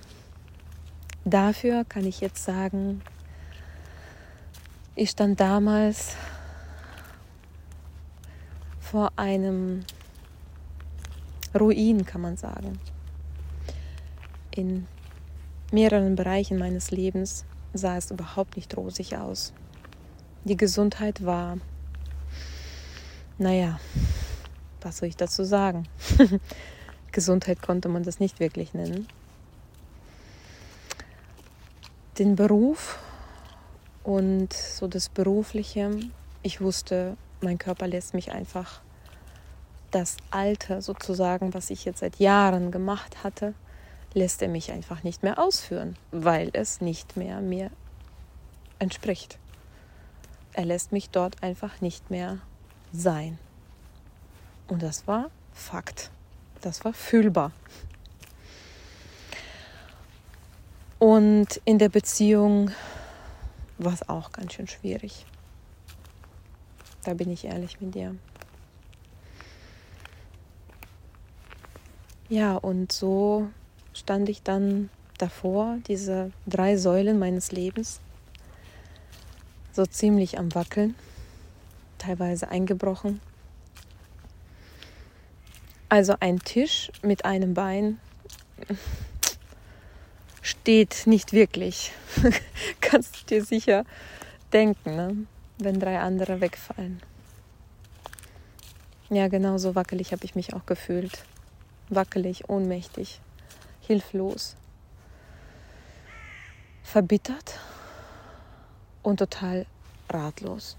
Dafür 1.26 1.86
kann 1.86 2.05
ich 2.05 2.22
jetzt 2.22 2.43
sagen, 2.43 3.01
ich 4.95 5.11
stand 5.11 5.39
damals 5.39 6.15
vor 8.80 9.11
einem 9.15 9.86
Ruin, 11.57 12.05
kann 12.05 12.22
man 12.22 12.38
sagen. 12.38 12.80
In 14.51 14.88
mehreren 15.72 16.15
Bereichen 16.15 16.57
meines 16.57 16.91
Lebens 16.91 17.45
sah 17.74 17.97
es 17.97 18.11
überhaupt 18.11 18.55
nicht 18.55 18.76
rosig 18.76 19.17
aus. 19.17 19.53
Die 20.43 20.57
Gesundheit 20.57 21.26
war, 21.26 21.57
naja, 23.38 23.80
was 24.82 24.97
soll 24.97 25.09
ich 25.09 25.17
dazu 25.17 25.43
sagen? 25.43 25.88
Gesundheit 27.11 27.61
konnte 27.61 27.89
man 27.89 28.03
das 28.03 28.20
nicht 28.20 28.39
wirklich 28.39 28.74
nennen. 28.74 29.07
Den 32.17 32.36
Beruf 32.36 32.99
und 34.03 34.53
so 34.53 34.88
das 34.88 35.09
Berufliche, 35.09 35.91
ich 36.43 36.61
wusste, 36.61 37.17
mein 37.41 37.57
Körper 37.57 37.88
lässt 37.88 38.13
mich 38.13 38.32
einfach 38.32 38.82
das 39.91 40.17
Alte 40.32 40.82
sozusagen, 40.82 41.53
was 41.53 41.70
ich 41.70 41.86
jetzt 41.86 41.99
seit 41.99 42.17
Jahren 42.17 42.72
gemacht 42.72 43.24
hatte, 43.24 43.53
lässt 44.14 44.41
er 44.41 44.47
mich 44.47 44.72
einfach 44.72 45.03
nicht 45.03 45.24
mehr 45.24 45.39
ausführen, 45.39 45.95
weil 46.12 46.49
es 46.53 46.82
nicht 46.82 47.18
mehr 47.18 47.41
mir 47.41 47.70
entspricht. 48.80 49.38
Er 50.53 50.66
lässt 50.66 50.91
mich 50.91 51.10
dort 51.10 51.41
einfach 51.43 51.82
nicht 51.82 52.10
mehr 52.10 52.39
sein. 52.91 53.38
Und 54.68 54.84
das 54.84 55.07
war 55.07 55.30
Fakt. 55.53 56.10
Das 56.62 56.84
war 56.86 56.93
fühlbar. 56.93 57.51
Und 60.97 61.62
in 61.64 61.80
der 61.80 61.89
Beziehung 61.89 62.72
war 63.78 63.93
es 63.93 64.07
auch 64.10 64.32
ganz 64.32 64.53
schön 64.53 64.68
schwierig. 64.68 65.26
Da 67.03 67.14
bin 67.14 67.32
ich 67.32 67.45
ehrlich 67.45 67.80
mit 67.80 67.95
dir. 67.95 68.16
Ja, 72.28 72.55
und 72.57 72.91
so 72.91 73.49
stand 74.00 74.30
ich 74.30 74.41
dann 74.41 74.89
davor, 75.18 75.78
diese 75.88 76.32
drei 76.47 76.78
Säulen 76.78 77.20
meines 77.20 77.52
Lebens, 77.52 78.00
so 79.74 79.86
ziemlich 79.86 80.39
am 80.39 80.54
Wackeln, 80.56 80.95
teilweise 81.97 82.50
eingebrochen. 82.50 83.22
Also 85.89 86.16
ein 86.20 86.39
Tisch 86.39 86.91
mit 87.02 87.26
einem 87.26 87.54
Bein 87.54 88.00
steht 90.41 91.06
nicht 91.06 91.34
wirklich. 91.34 91.91
Kannst 92.82 93.22
du 93.22 93.26
dir 93.26 93.43
sicher 93.43 93.86
denken, 94.54 94.95
ne? 94.95 95.18
wenn 95.58 95.80
drei 95.80 96.00
andere 96.00 96.41
wegfallen. 96.41 97.02
Ja, 99.10 99.28
genau 99.28 99.58
so 99.58 99.76
wackelig 99.76 100.12
habe 100.14 100.24
ich 100.24 100.36
mich 100.36 100.54
auch 100.54 100.66
gefühlt. 100.66 101.26
Wackelig, 101.89 102.47
ohnmächtig 102.47 103.20
hilflos, 103.90 104.56
verbittert 106.84 107.60
und 109.02 109.18
total 109.18 109.66
ratlos. 110.08 110.78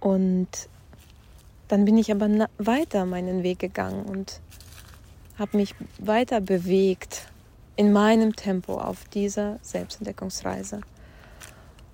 Und 0.00 0.48
dann 1.68 1.84
bin 1.84 1.98
ich 1.98 2.10
aber 2.10 2.48
weiter 2.56 3.04
meinen 3.04 3.42
Weg 3.42 3.58
gegangen 3.58 4.06
und 4.06 4.40
habe 5.38 5.58
mich 5.58 5.74
weiter 5.98 6.40
bewegt 6.40 7.28
in 7.76 7.92
meinem 7.92 8.34
Tempo 8.34 8.80
auf 8.80 9.04
dieser 9.10 9.58
Selbstentdeckungsreise 9.60 10.80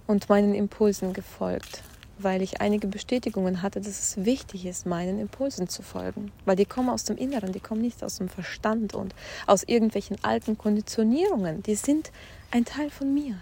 und 0.07 0.29
meinen 0.29 0.55
Impulsen 0.55 1.13
gefolgt 1.13 1.83
weil 2.23 2.43
ich 2.43 2.61
einige 2.61 2.87
Bestätigungen 2.87 3.63
hatte, 3.63 3.81
dass 3.81 3.99
es 3.99 4.25
wichtig 4.25 4.67
ist, 4.67 4.87
meinen 4.87 5.19
Impulsen 5.19 5.69
zu 5.69 5.83
folgen. 5.83 6.33
Weil 6.45 6.57
die 6.57 6.65
kommen 6.65 6.89
aus 6.89 7.05
dem 7.05 7.17
Inneren, 7.17 7.53
die 7.53 7.61
kommen 7.61 7.81
nicht 7.81 8.03
aus 8.03 8.17
dem 8.17 8.29
Verstand 8.29 8.95
und 8.95 9.15
aus 9.47 9.63
irgendwelchen 9.63 10.17
alten 10.23 10.59
Konditionierungen. 10.59 11.63
Die 11.63 11.75
sind 11.75 12.11
ein 12.51 12.65
Teil 12.65 12.91
von 12.91 13.13
mir. 13.13 13.37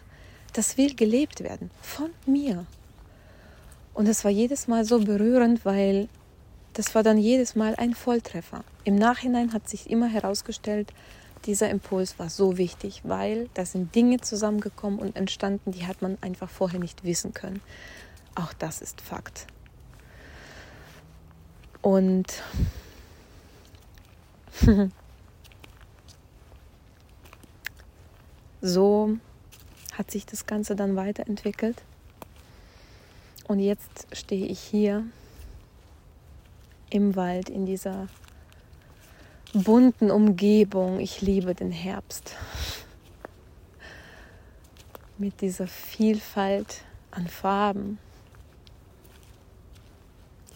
Das 0.53 0.77
will 0.79 0.95
gelebt 0.95 1.43
werden, 1.43 1.71
von 1.83 2.11
mir. 2.27 2.67
Und 3.95 4.07
es 4.09 4.25
war 4.25 4.31
jedes 4.31 4.69
Mal 4.69 4.85
so 4.85 5.01
berührend, 5.01 5.65
weil 5.65 6.09
das 6.75 6.95
war 6.95 7.03
dann 7.03 7.19
jedes 7.19 7.57
Mal 7.57 7.75
ein 7.77 7.95
Volltreffer. 7.95 8.63
Im 8.85 8.97
Nachhinein 8.97 9.53
hat 9.53 9.69
sich 9.69 9.91
immer 9.91 10.07
herausgestellt, 10.07 10.93
dieser 11.47 11.71
Impuls 11.71 12.19
war 12.19 12.29
so 12.29 12.59
wichtig, 12.59 13.03
weil 13.05 13.49
da 13.55 13.65
sind 13.65 13.95
Dinge 13.95 14.21
zusammengekommen 14.21 14.99
und 14.99 15.17
entstanden, 15.17 15.73
die 15.73 15.87
hat 15.87 16.03
man 16.03 16.19
einfach 16.21 16.51
vorher 16.51 16.81
nicht 16.81 17.05
wissen 17.05 17.33
können. 17.35 17.61
Auch 18.37 18.53
das 18.53 18.81
ist 18.83 19.01
Fakt. 19.01 19.47
Und 21.81 22.43
so 28.61 29.17
hat 29.95 30.11
sich 30.11 30.27
das 30.27 30.45
Ganze 30.45 30.77
dann 30.77 30.97
weiterentwickelt. 30.97 31.83
Und 33.49 33.59
jetzt 33.59 34.07
stehe 34.13 34.45
ich 34.47 34.61
hier 34.61 35.07
im 36.91 37.17
Wald 37.17 37.49
in 37.49 37.65
dieser 37.65 38.09
bunten 39.55 40.11
Umgebung. 40.11 41.01
Ich 41.01 41.23
liebe 41.23 41.55
den 41.55 41.73
Herbst. 41.73 42.35
Mit 45.17 45.41
dieser 45.41 45.67
Vielfalt 45.67 46.85
an 47.11 47.29
Farben 47.29 47.99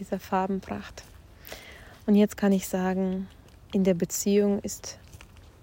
dieser 0.00 0.18
Farbenpracht. 0.18 1.04
Und 2.06 2.16
jetzt 2.16 2.36
kann 2.36 2.50
ich 2.52 2.66
sagen, 2.66 3.28
in 3.72 3.84
der 3.84 3.94
Beziehung 3.94 4.60
ist 4.60 4.98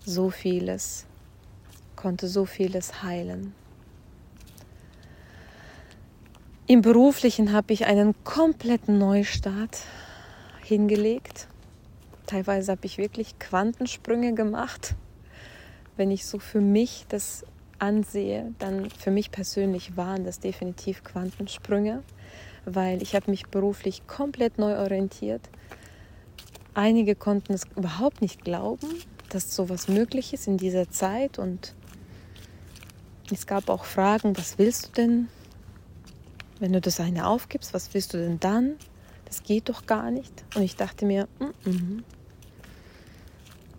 so 0.05 0.29
vieles, 0.29 1.05
konnte 1.95 2.27
so 2.27 2.45
vieles 2.45 3.03
heilen. 3.03 3.53
Im 6.67 6.81
beruflichen 6.81 7.51
habe 7.51 7.73
ich 7.73 7.85
einen 7.85 8.13
kompletten 8.23 8.97
Neustart 8.97 9.79
hingelegt. 10.63 11.47
Teilweise 12.25 12.73
habe 12.73 12.85
ich 12.85 12.97
wirklich 12.97 13.39
Quantensprünge 13.39 14.33
gemacht. 14.33 14.95
Wenn 15.95 16.11
ich 16.11 16.25
so 16.25 16.39
für 16.39 16.61
mich 16.61 17.05
das 17.09 17.45
ansehe, 17.79 18.53
dann 18.59 18.89
für 18.89 19.11
mich 19.11 19.31
persönlich 19.31 19.97
waren 19.97 20.25
das 20.25 20.39
definitiv 20.39 21.03
Quantensprünge, 21.03 22.03
weil 22.68 23.01
ich 23.01 23.15
habe 23.15 23.32
mich 23.32 23.47
beruflich 23.47 24.05
komplett 24.07 24.57
neu 24.57 24.78
orientiert. 24.78 25.41
Einige 26.74 27.15
konnten 27.15 27.53
es 27.53 27.63
überhaupt 27.76 28.22
nicht 28.22 28.43
glauben, 28.43 28.88
dass 29.30 29.55
sowas 29.55 29.88
möglich 29.88 30.34
ist 30.34 30.47
in 30.47 30.57
dieser 30.57 30.91
Zeit 30.91 31.39
und 31.39 31.74
es 33.32 33.47
gab 33.47 33.70
auch 33.70 33.86
Fragen, 33.86 34.38
was 34.38 34.57
willst 34.57 34.88
du 34.88 34.91
denn? 34.91 35.28
Wenn 36.59 36.74
du 36.74 36.82
das 36.82 36.99
eine 36.99 37.28
aufgibst, 37.28 37.74
was 37.74 37.93
willst 37.93 38.13
du 38.13 38.18
denn 38.18 38.39
dann? 38.39 38.76
Das 39.26 39.43
geht 39.43 39.70
doch 39.70 39.86
gar 39.86 40.11
nicht. 40.11 40.32
Und 40.55 40.61
ich 40.61 40.76
dachte 40.76 41.05
mir, 41.05 41.28
mm 41.39 41.70
-mm, 41.70 42.03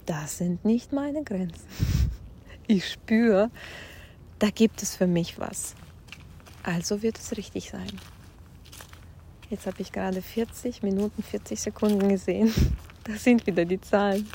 das 0.07 0.39
sind 0.39 0.64
nicht 0.64 0.93
meine 0.93 1.22
Grenzen. 1.22 1.66
Ich 2.70 2.86
spüre, 2.86 3.51
da 4.39 4.51
gibt 4.51 4.82
es 4.82 4.95
für 4.95 5.07
mich 5.07 5.39
was. 5.39 5.74
Also 6.62 7.01
wird 7.01 7.18
es 7.18 7.34
richtig 7.34 7.70
sein. 7.70 7.89
Jetzt 9.51 9.66
habe 9.66 9.80
ich 9.80 9.92
gerade 9.92 10.20
40 10.20 10.82
Minuten, 10.82 11.22
40 11.22 11.61
Sekunden 11.61 12.09
gesehen. 12.09 12.53
Da 13.05 13.14
sind 13.14 13.46
wieder 13.46 13.64
die 13.64 13.80
Zahlen. 13.80 14.28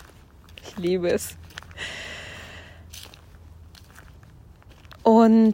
Ich 0.64 0.78
liebe 0.78 1.08
es. 1.08 1.38
Und 5.04 5.54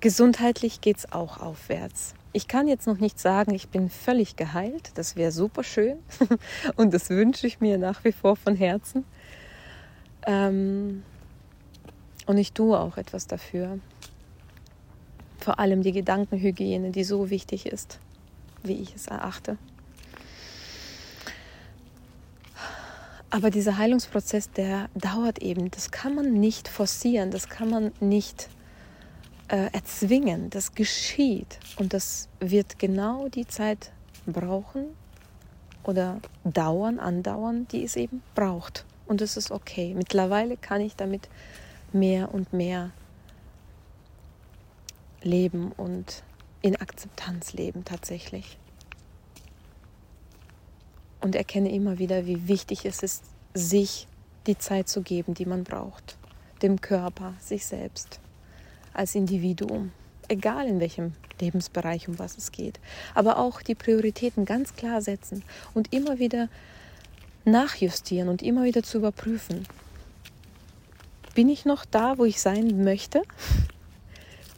gesundheitlich 0.00 0.80
geht 0.80 0.96
es 0.96 1.12
auch 1.12 1.38
aufwärts. 1.38 2.14
Ich 2.32 2.48
kann 2.48 2.66
jetzt 2.66 2.86
noch 2.86 2.96
nicht 2.96 3.20
sagen, 3.20 3.52
ich 3.52 3.68
bin 3.68 3.90
völlig 3.90 4.36
geheilt. 4.36 4.92
Das 4.94 5.16
wäre 5.16 5.32
super 5.32 5.64
schön. 5.64 5.98
Und 6.76 6.94
das 6.94 7.10
wünsche 7.10 7.46
ich 7.46 7.60
mir 7.60 7.76
nach 7.76 8.04
wie 8.04 8.12
vor 8.12 8.36
von 8.36 8.56
Herzen. 8.56 9.04
Ähm, 10.26 11.02
und 12.26 12.38
ich 12.38 12.52
tue 12.52 12.78
auch 12.78 12.96
etwas 12.96 13.26
dafür. 13.26 13.80
Vor 15.42 15.58
allem 15.58 15.82
die 15.82 15.90
Gedankenhygiene, 15.90 16.92
die 16.92 17.02
so 17.02 17.28
wichtig 17.28 17.66
ist, 17.66 17.98
wie 18.62 18.74
ich 18.74 18.94
es 18.94 19.08
erachte. 19.08 19.58
Aber 23.28 23.50
dieser 23.50 23.76
Heilungsprozess, 23.76 24.52
der 24.52 24.88
dauert 24.94 25.42
eben. 25.42 25.72
Das 25.72 25.90
kann 25.90 26.14
man 26.14 26.34
nicht 26.34 26.68
forcieren, 26.68 27.32
das 27.32 27.48
kann 27.48 27.70
man 27.70 27.90
nicht 27.98 28.50
äh, 29.48 29.68
erzwingen. 29.72 30.48
Das 30.50 30.76
geschieht. 30.76 31.58
Und 31.76 31.92
das 31.92 32.28
wird 32.38 32.78
genau 32.78 33.28
die 33.28 33.48
Zeit 33.48 33.90
brauchen 34.26 34.84
oder 35.82 36.20
dauern, 36.44 37.00
andauern, 37.00 37.66
die 37.72 37.82
es 37.82 37.96
eben 37.96 38.22
braucht. 38.36 38.84
Und 39.06 39.20
es 39.20 39.36
ist 39.36 39.50
okay. 39.50 39.92
Mittlerweile 39.96 40.56
kann 40.56 40.80
ich 40.80 40.94
damit 40.94 41.28
mehr 41.92 42.32
und 42.32 42.52
mehr 42.52 42.92
leben 45.22 45.72
und 45.72 46.22
in 46.60 46.76
Akzeptanz 46.76 47.52
leben 47.52 47.84
tatsächlich. 47.84 48.58
Und 51.20 51.36
erkenne 51.36 51.72
immer 51.72 51.98
wieder, 51.98 52.26
wie 52.26 52.48
wichtig 52.48 52.84
es 52.84 53.02
ist, 53.02 53.24
sich 53.54 54.08
die 54.46 54.58
Zeit 54.58 54.88
zu 54.88 55.02
geben, 55.02 55.34
die 55.34 55.46
man 55.46 55.64
braucht. 55.64 56.16
Dem 56.62 56.80
Körper, 56.80 57.34
sich 57.40 57.66
selbst, 57.66 58.20
als 58.92 59.14
Individuum. 59.14 59.92
Egal 60.28 60.66
in 60.66 60.80
welchem 60.80 61.12
Lebensbereich, 61.40 62.08
um 62.08 62.18
was 62.18 62.36
es 62.38 62.52
geht. 62.52 62.80
Aber 63.14 63.38
auch 63.38 63.62
die 63.62 63.74
Prioritäten 63.74 64.44
ganz 64.44 64.74
klar 64.74 65.02
setzen 65.02 65.44
und 65.74 65.92
immer 65.92 66.18
wieder 66.18 66.48
nachjustieren 67.44 68.28
und 68.28 68.42
immer 68.42 68.64
wieder 68.64 68.82
zu 68.82 68.98
überprüfen. 68.98 69.66
Bin 71.34 71.48
ich 71.48 71.64
noch 71.64 71.84
da, 71.84 72.18
wo 72.18 72.24
ich 72.24 72.40
sein 72.40 72.84
möchte? 72.84 73.22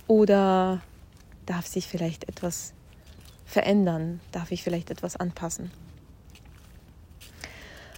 Oder 0.07 0.83
darf 1.47 1.67
sich 1.67 1.87
vielleicht 1.87 2.29
etwas 2.29 2.73
verändern? 3.47 4.21
Darf 4.33 4.51
ich 4.51 4.63
vielleicht 4.63 4.91
etwas 4.91 5.17
anpassen? 5.17 5.71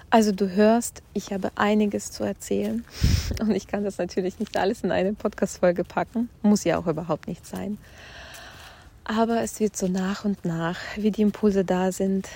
Also 0.09 0.31
du 0.33 0.51
hörst, 0.51 1.03
ich 1.15 1.33
habe 1.33 1.51
einiges 1.57 2.13
zu 2.13 2.23
erzählen 2.23 2.85
und 3.41 3.51
ich 3.51 3.67
kann 3.67 3.85
das 3.85 3.99
natürlich 3.99 4.39
nicht 4.39 4.57
alles 4.57 4.83
in 4.83 4.93
eine 4.93 5.13
Podcast-Folge 5.15 5.85
packen. 5.85 6.31
Muss 6.43 6.65
ja 6.65 6.79
auch 6.79 6.87
überhaupt 6.87 7.27
nicht 7.27 7.45
sein. 7.45 7.79
Aber 9.05 9.43
es 9.43 9.61
wird 9.61 9.77
so 9.77 9.89
nach 9.89 10.25
und 10.25 10.45
nach, 10.45 10.79
wie 10.97 11.11
die 11.11 11.23
Impulse 11.23 11.65
da 11.65 11.93
sind, 11.93 12.29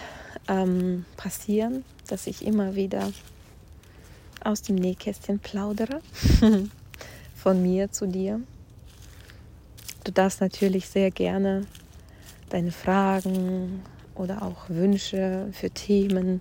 ähm, 0.48 1.04
passieren, 1.16 1.84
dass 2.08 2.26
ich 2.26 2.44
immer 2.44 2.74
wieder 2.74 3.10
aus 4.44 4.62
dem 4.62 4.76
Nähkästchen 4.76 5.38
plaudere, 5.38 6.00
von 7.34 7.62
mir 7.62 7.90
zu 7.90 8.06
dir. 8.06 8.40
Du 10.10 10.14
darfst 10.14 10.40
natürlich 10.40 10.88
sehr 10.88 11.12
gerne 11.12 11.68
deine 12.48 12.72
Fragen 12.72 13.80
oder 14.16 14.42
auch 14.42 14.68
Wünsche 14.68 15.46
für 15.52 15.70
Themen 15.70 16.40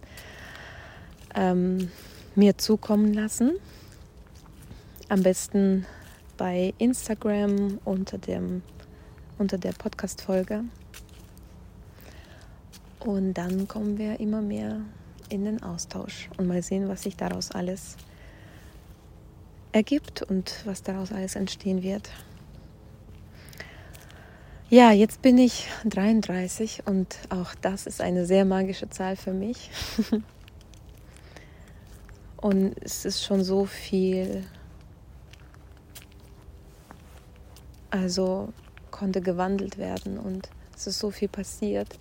ähm, 1.36 1.92
mir 2.34 2.58
zukommen 2.58 3.14
lassen. 3.14 3.58
Am 5.08 5.22
besten 5.22 5.86
bei 6.36 6.74
Instagram 6.80 7.78
unter, 7.86 8.18
dem, 8.18 8.64
unter 9.38 9.60
der 9.60 9.74
Podcast-Folge. 9.74 10.64
Und 13.02 13.36
dann 13.36 13.68
kommen 13.68 14.00
wir 14.00 14.20
immer 14.20 14.42
mehr 14.42 14.82
in 15.30 15.46
den 15.46 15.62
Austausch 15.62 16.28
und 16.38 16.48
mal 16.48 16.64
sehen, 16.64 16.88
was 16.88 17.04
sich 17.04 17.18
daraus 17.18 17.52
alles 17.52 17.98
ergibt 19.74 20.24
und 20.24 20.56
was 20.66 20.82
daraus 20.82 21.12
alles 21.12 21.36
entstehen 21.36 21.84
wird. 21.84 22.10
Ja, 24.70 24.92
jetzt 24.92 25.22
bin 25.22 25.38
ich 25.38 25.68
33 25.86 26.84
und 26.86 27.18
auch 27.30 27.56
das 27.56 27.88
ist 27.88 28.02
eine 28.02 28.26
sehr 28.26 28.46
magische 28.46 28.90
Zahl 28.90 29.16
für 29.16 29.34
mich. 29.34 29.72
und 32.38 32.76
es 32.82 33.04
ist 33.04 33.24
schon 33.24 33.44
so 33.44 33.66
viel, 33.66 34.46
also 37.90 38.54
konnte 38.92 39.22
gewandelt 39.22 39.78
werden 39.78 40.20
und 40.20 40.50
es 40.76 40.88
ist 40.88 41.00
so 41.00 41.10
viel 41.10 41.30
passiert 41.30 41.98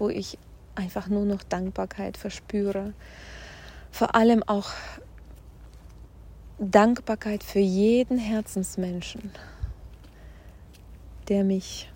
wo 0.00 0.08
ich 0.08 0.38
einfach 0.74 1.06
nur 1.06 1.24
noch 1.26 1.44
Dankbarkeit 1.44 2.16
verspüre. 2.16 2.94
Vor 3.92 4.16
allem 4.16 4.42
auch 4.42 4.70
Dankbarkeit 6.58 7.44
für 7.44 7.60
jeden 7.60 8.18
Herzensmenschen, 8.18 9.30
der 11.28 11.44
mich 11.44 11.92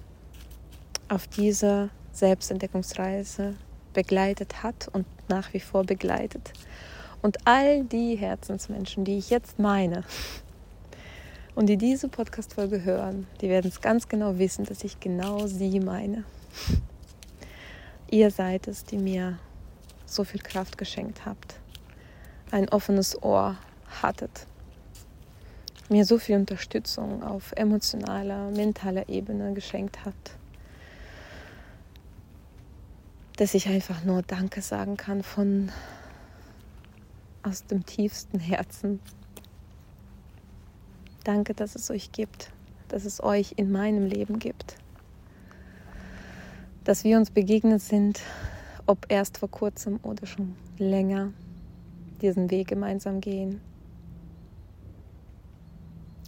auf 1.08 1.26
dieser 1.26 1.90
Selbstentdeckungsreise 2.12 3.54
begleitet 3.92 4.62
hat 4.62 4.88
und 4.92 5.06
nach 5.28 5.52
wie 5.52 5.60
vor 5.60 5.84
begleitet. 5.84 6.52
Und 7.22 7.38
all 7.46 7.84
die 7.84 8.16
Herzensmenschen, 8.16 9.04
die 9.04 9.18
ich 9.18 9.30
jetzt 9.30 9.58
meine 9.58 10.04
und 11.54 11.66
die 11.66 11.76
diese 11.76 12.08
Podcast-Folge 12.08 12.84
hören, 12.84 13.26
die 13.40 13.48
werden 13.48 13.68
es 13.68 13.80
ganz 13.80 14.08
genau 14.08 14.38
wissen, 14.38 14.64
dass 14.64 14.84
ich 14.84 15.00
genau 15.00 15.46
sie 15.46 15.80
meine. 15.80 16.24
Ihr 18.10 18.30
seid 18.30 18.68
es, 18.68 18.84
die 18.84 18.98
mir 18.98 19.38
so 20.06 20.24
viel 20.24 20.40
Kraft 20.40 20.76
geschenkt 20.78 21.24
habt, 21.24 21.56
ein 22.50 22.68
offenes 22.68 23.20
Ohr 23.22 23.56
hattet, 24.02 24.46
mir 25.88 26.04
so 26.04 26.18
viel 26.18 26.36
Unterstützung 26.36 27.22
auf 27.22 27.52
emotionaler, 27.52 28.50
mentaler 28.50 29.08
Ebene 29.08 29.52
geschenkt 29.54 30.04
habt, 30.04 30.36
dass 33.36 33.54
ich 33.54 33.68
einfach 33.68 34.04
nur 34.04 34.22
Danke 34.22 34.62
sagen 34.62 34.96
kann 34.96 35.22
von 35.22 35.70
aus 37.42 37.66
dem 37.66 37.84
tiefsten 37.84 38.38
Herzen. 38.38 39.00
Danke, 41.24 41.54
dass 41.54 41.74
es 41.74 41.90
euch 41.90 42.12
gibt, 42.12 42.50
dass 42.88 43.04
es 43.04 43.22
euch 43.22 43.54
in 43.56 43.72
meinem 43.72 44.06
Leben 44.06 44.38
gibt 44.38 44.76
dass 46.84 47.02
wir 47.02 47.16
uns 47.16 47.30
begegnet 47.30 47.80
sind, 47.80 48.20
ob 48.86 49.06
erst 49.08 49.38
vor 49.38 49.50
kurzem 49.50 49.98
oder 50.02 50.26
schon 50.26 50.54
länger, 50.78 51.32
diesen 52.20 52.50
Weg 52.50 52.68
gemeinsam 52.68 53.20
gehen. 53.20 53.60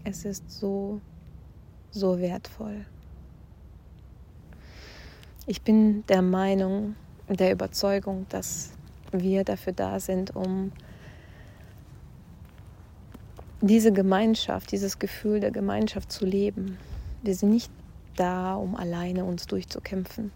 Es 0.02 0.24
ist 0.24 0.50
so, 0.50 1.00
so 1.90 2.18
wertvoll. 2.18 2.86
Ich 5.48 5.62
bin 5.62 6.04
der 6.08 6.22
Meinung, 6.22 6.96
der 7.28 7.52
Überzeugung, 7.52 8.26
dass 8.30 8.72
wir 9.12 9.44
dafür 9.44 9.72
da 9.72 10.00
sind, 10.00 10.34
um 10.34 10.72
diese 13.60 13.92
Gemeinschaft, 13.92 14.72
dieses 14.72 14.98
Gefühl 14.98 15.38
der 15.38 15.52
Gemeinschaft 15.52 16.10
zu 16.10 16.26
leben. 16.26 16.78
Wir 17.22 17.36
sind 17.36 17.50
nicht 17.50 17.70
da, 18.16 18.56
um 18.56 18.74
alleine 18.74 19.24
uns 19.24 19.46
durchzukämpfen. 19.46 20.32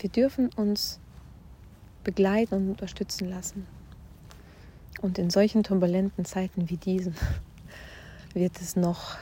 Wir 0.00 0.10
dürfen 0.10 0.50
uns 0.56 1.00
begleiten 2.04 2.56
und 2.56 2.70
unterstützen 2.72 3.30
lassen. 3.30 3.66
Und 5.00 5.18
in 5.18 5.30
solchen 5.30 5.62
turbulenten 5.62 6.26
Zeiten 6.26 6.68
wie 6.68 6.76
diesen 6.76 7.14
wird 8.34 8.60
es 8.60 8.76
noch, 8.76 9.16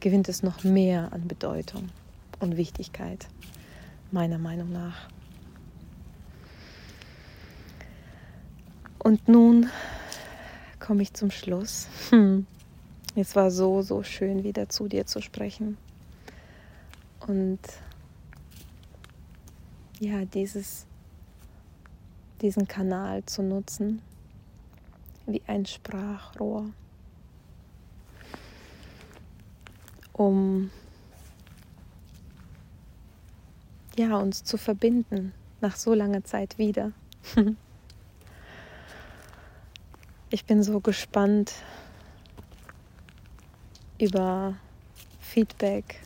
gewinnt 0.00 0.28
es 0.28 0.42
noch 0.42 0.64
mehr 0.64 1.12
an 1.12 1.28
Bedeutung 1.28 1.90
und 2.40 2.56
Wichtigkeit, 2.56 3.28
meiner 4.12 4.38
Meinung 4.38 4.72
nach. 4.72 5.08
Und 8.98 9.26
nun 9.26 9.68
komme 10.78 11.02
ich 11.02 11.12
zum 11.12 11.30
Schluss. 11.30 11.88
Hm. 12.10 12.46
Es 13.14 13.36
war 13.36 13.50
so, 13.50 13.82
so 13.82 14.02
schön, 14.02 14.44
wieder 14.44 14.68
zu 14.68 14.88
dir 14.88 15.06
zu 15.06 15.20
sprechen. 15.20 15.76
Und 17.26 17.60
ja, 20.00 20.24
dieses, 20.24 20.86
diesen 22.40 22.66
Kanal 22.66 23.24
zu 23.24 23.42
nutzen 23.42 24.02
wie 25.26 25.42
ein 25.46 25.66
Sprachrohr, 25.66 26.66
um 30.12 30.70
ja, 33.96 34.16
uns 34.16 34.44
zu 34.44 34.56
verbinden 34.56 35.32
nach 35.60 35.76
so 35.76 35.94
langer 35.94 36.24
Zeit 36.24 36.58
wieder. 36.58 36.92
Ich 40.34 40.46
bin 40.46 40.62
so 40.62 40.80
gespannt 40.80 41.52
über 43.98 44.54
Feedback 45.20 46.00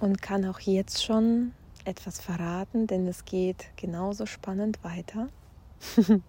und 0.00 0.22
kann 0.22 0.44
auch 0.44 0.60
jetzt 0.60 1.02
schon 1.02 1.54
etwas 1.84 2.20
verraten, 2.20 2.86
denn 2.86 3.08
es 3.08 3.24
geht 3.24 3.66
genauso 3.74 4.26
spannend 4.26 4.78
weiter. 4.84 5.28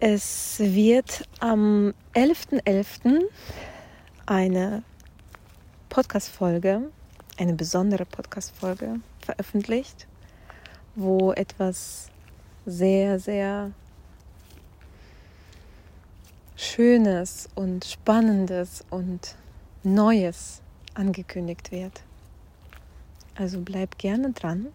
es 0.00 0.58
wird 0.60 1.26
am 1.40 1.94
11.11. 2.12 2.62
.11. 2.66 3.24
eine 4.26 4.82
Podcast-Folge, 5.90 6.82
eine 7.36 7.52
besondere 7.54 8.06
Podcast-Folge 8.06 9.00
veröffentlicht, 9.20 10.06
wo 10.94 11.32
etwas 11.32 12.10
sehr, 12.64 13.18
sehr 13.18 13.72
Schönes 16.54 17.48
und 17.56 17.84
Spannendes 17.84 18.84
und 18.90 19.34
Neues 19.82 20.62
angekündigt 20.94 21.72
wird. 21.72 22.02
Also 23.34 23.60
bleib 23.60 23.98
gerne 23.98 24.30
dran. 24.30 24.68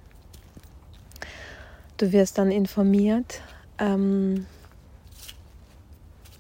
Du 1.96 2.12
wirst 2.12 2.38
dann 2.38 2.52
informiert 2.52 3.42
ähm, 3.80 4.48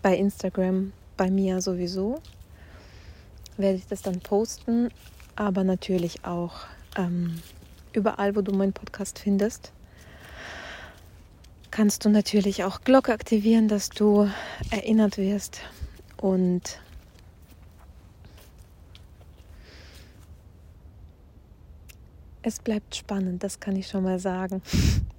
bei 0.01 0.17
Instagram, 0.17 0.91
bei 1.15 1.31
mir 1.31 1.61
sowieso. 1.61 2.21
Werde 3.57 3.77
ich 3.77 3.87
das 3.87 4.01
dann 4.01 4.19
posten, 4.19 4.89
aber 5.35 5.63
natürlich 5.63 6.25
auch 6.25 6.65
ähm, 6.97 7.41
überall, 7.93 8.35
wo 8.35 8.41
du 8.41 8.51
meinen 8.51 8.73
Podcast 8.73 9.19
findest 9.19 9.71
kannst 11.75 12.05
du 12.05 12.09
natürlich 12.09 12.63
auch 12.63 12.79
Glocke 12.85 13.11
aktivieren, 13.11 13.67
dass 13.67 13.89
du 13.89 14.29
erinnert 14.71 15.17
wirst 15.17 15.59
und 16.15 16.79
es 22.43 22.59
bleibt 22.59 22.95
spannend, 22.95 23.43
das 23.43 23.59
kann 23.59 23.75
ich 23.75 23.87
schon 23.87 24.03
mal 24.03 24.19
sagen. 24.19 24.61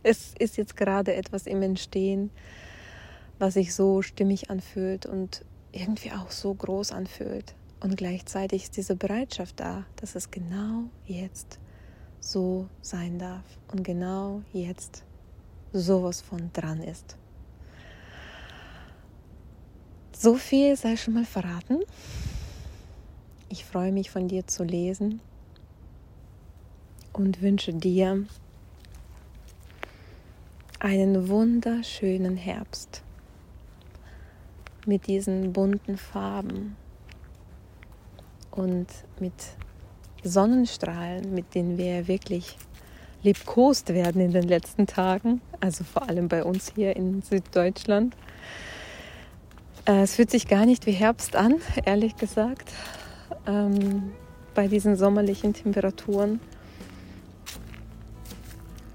Es 0.02 0.34
ist 0.38 0.56
jetzt 0.56 0.76
gerade 0.76 1.14
etwas 1.14 1.48
im 1.48 1.60
Entstehen, 1.62 2.30
was 3.40 3.54
sich 3.54 3.74
so 3.74 4.02
stimmig 4.02 4.50
anfühlt 4.50 5.04
und 5.04 5.44
irgendwie 5.72 6.12
auch 6.12 6.30
so 6.30 6.54
groß 6.54 6.92
anfühlt. 6.92 7.54
Und 7.80 7.96
gleichzeitig 7.96 8.64
ist 8.64 8.76
diese 8.76 8.96
Bereitschaft 8.96 9.60
da, 9.60 9.84
dass 9.96 10.14
es 10.14 10.30
genau 10.30 10.84
jetzt 11.04 11.58
so 12.20 12.68
sein 12.80 13.18
darf 13.18 13.44
und 13.68 13.82
genau 13.84 14.42
jetzt 14.52 15.04
sowas 15.72 16.20
von 16.22 16.50
dran 16.52 16.82
ist. 16.82 17.16
So 20.16 20.34
viel 20.34 20.76
sei 20.76 20.96
schon 20.96 21.14
mal 21.14 21.26
verraten. 21.26 21.80
Ich 23.48 23.64
freue 23.64 23.92
mich 23.92 24.10
von 24.10 24.28
dir 24.28 24.46
zu 24.46 24.64
lesen 24.64 25.20
und 27.12 27.42
wünsche 27.42 27.74
dir 27.74 28.24
einen 30.78 31.28
wunderschönen 31.28 32.36
Herbst 32.36 33.02
mit 34.86 35.06
diesen 35.06 35.52
bunten 35.52 35.96
Farben 35.96 36.76
und 38.56 38.86
mit 39.20 39.32
Sonnenstrahlen, 40.24 41.32
mit 41.32 41.54
denen 41.54 41.78
wir 41.78 42.08
wirklich 42.08 42.56
liebkost 43.22 43.92
werden 43.94 44.20
in 44.20 44.32
den 44.32 44.44
letzten 44.44 44.86
Tagen, 44.86 45.40
also 45.60 45.84
vor 45.84 46.08
allem 46.08 46.28
bei 46.28 46.44
uns 46.44 46.72
hier 46.74 46.96
in 46.96 47.22
Süddeutschland. 47.22 48.14
Äh, 49.86 50.02
es 50.02 50.16
fühlt 50.16 50.30
sich 50.30 50.48
gar 50.48 50.66
nicht 50.66 50.86
wie 50.86 50.92
Herbst 50.92 51.36
an, 51.36 51.56
ehrlich 51.84 52.16
gesagt, 52.16 52.72
ähm, 53.46 54.12
bei 54.54 54.68
diesen 54.68 54.96
sommerlichen 54.96 55.52
Temperaturen. 55.52 56.40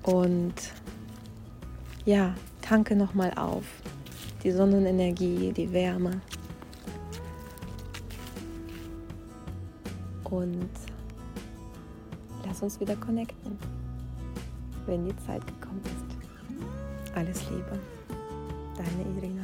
Und 0.03 0.55
ja, 2.05 2.34
tanke 2.62 2.95
nochmal 2.95 3.34
auf. 3.36 3.64
Die 4.43 4.51
Sonnenenergie, 4.51 5.51
die 5.51 5.72
Wärme. 5.72 6.22
Und 10.32 10.70
lass 12.46 12.62
uns 12.64 12.80
wieder 12.80 12.96
connecten 12.96 13.60
wenn 14.86 15.06
die 15.06 15.16
Zeit 15.26 15.46
gekommen 15.46 15.82
ist. 15.86 17.16
Alles 17.16 17.50
Liebe, 17.50 17.80
deine 18.76 19.18
Irina. 19.18 19.44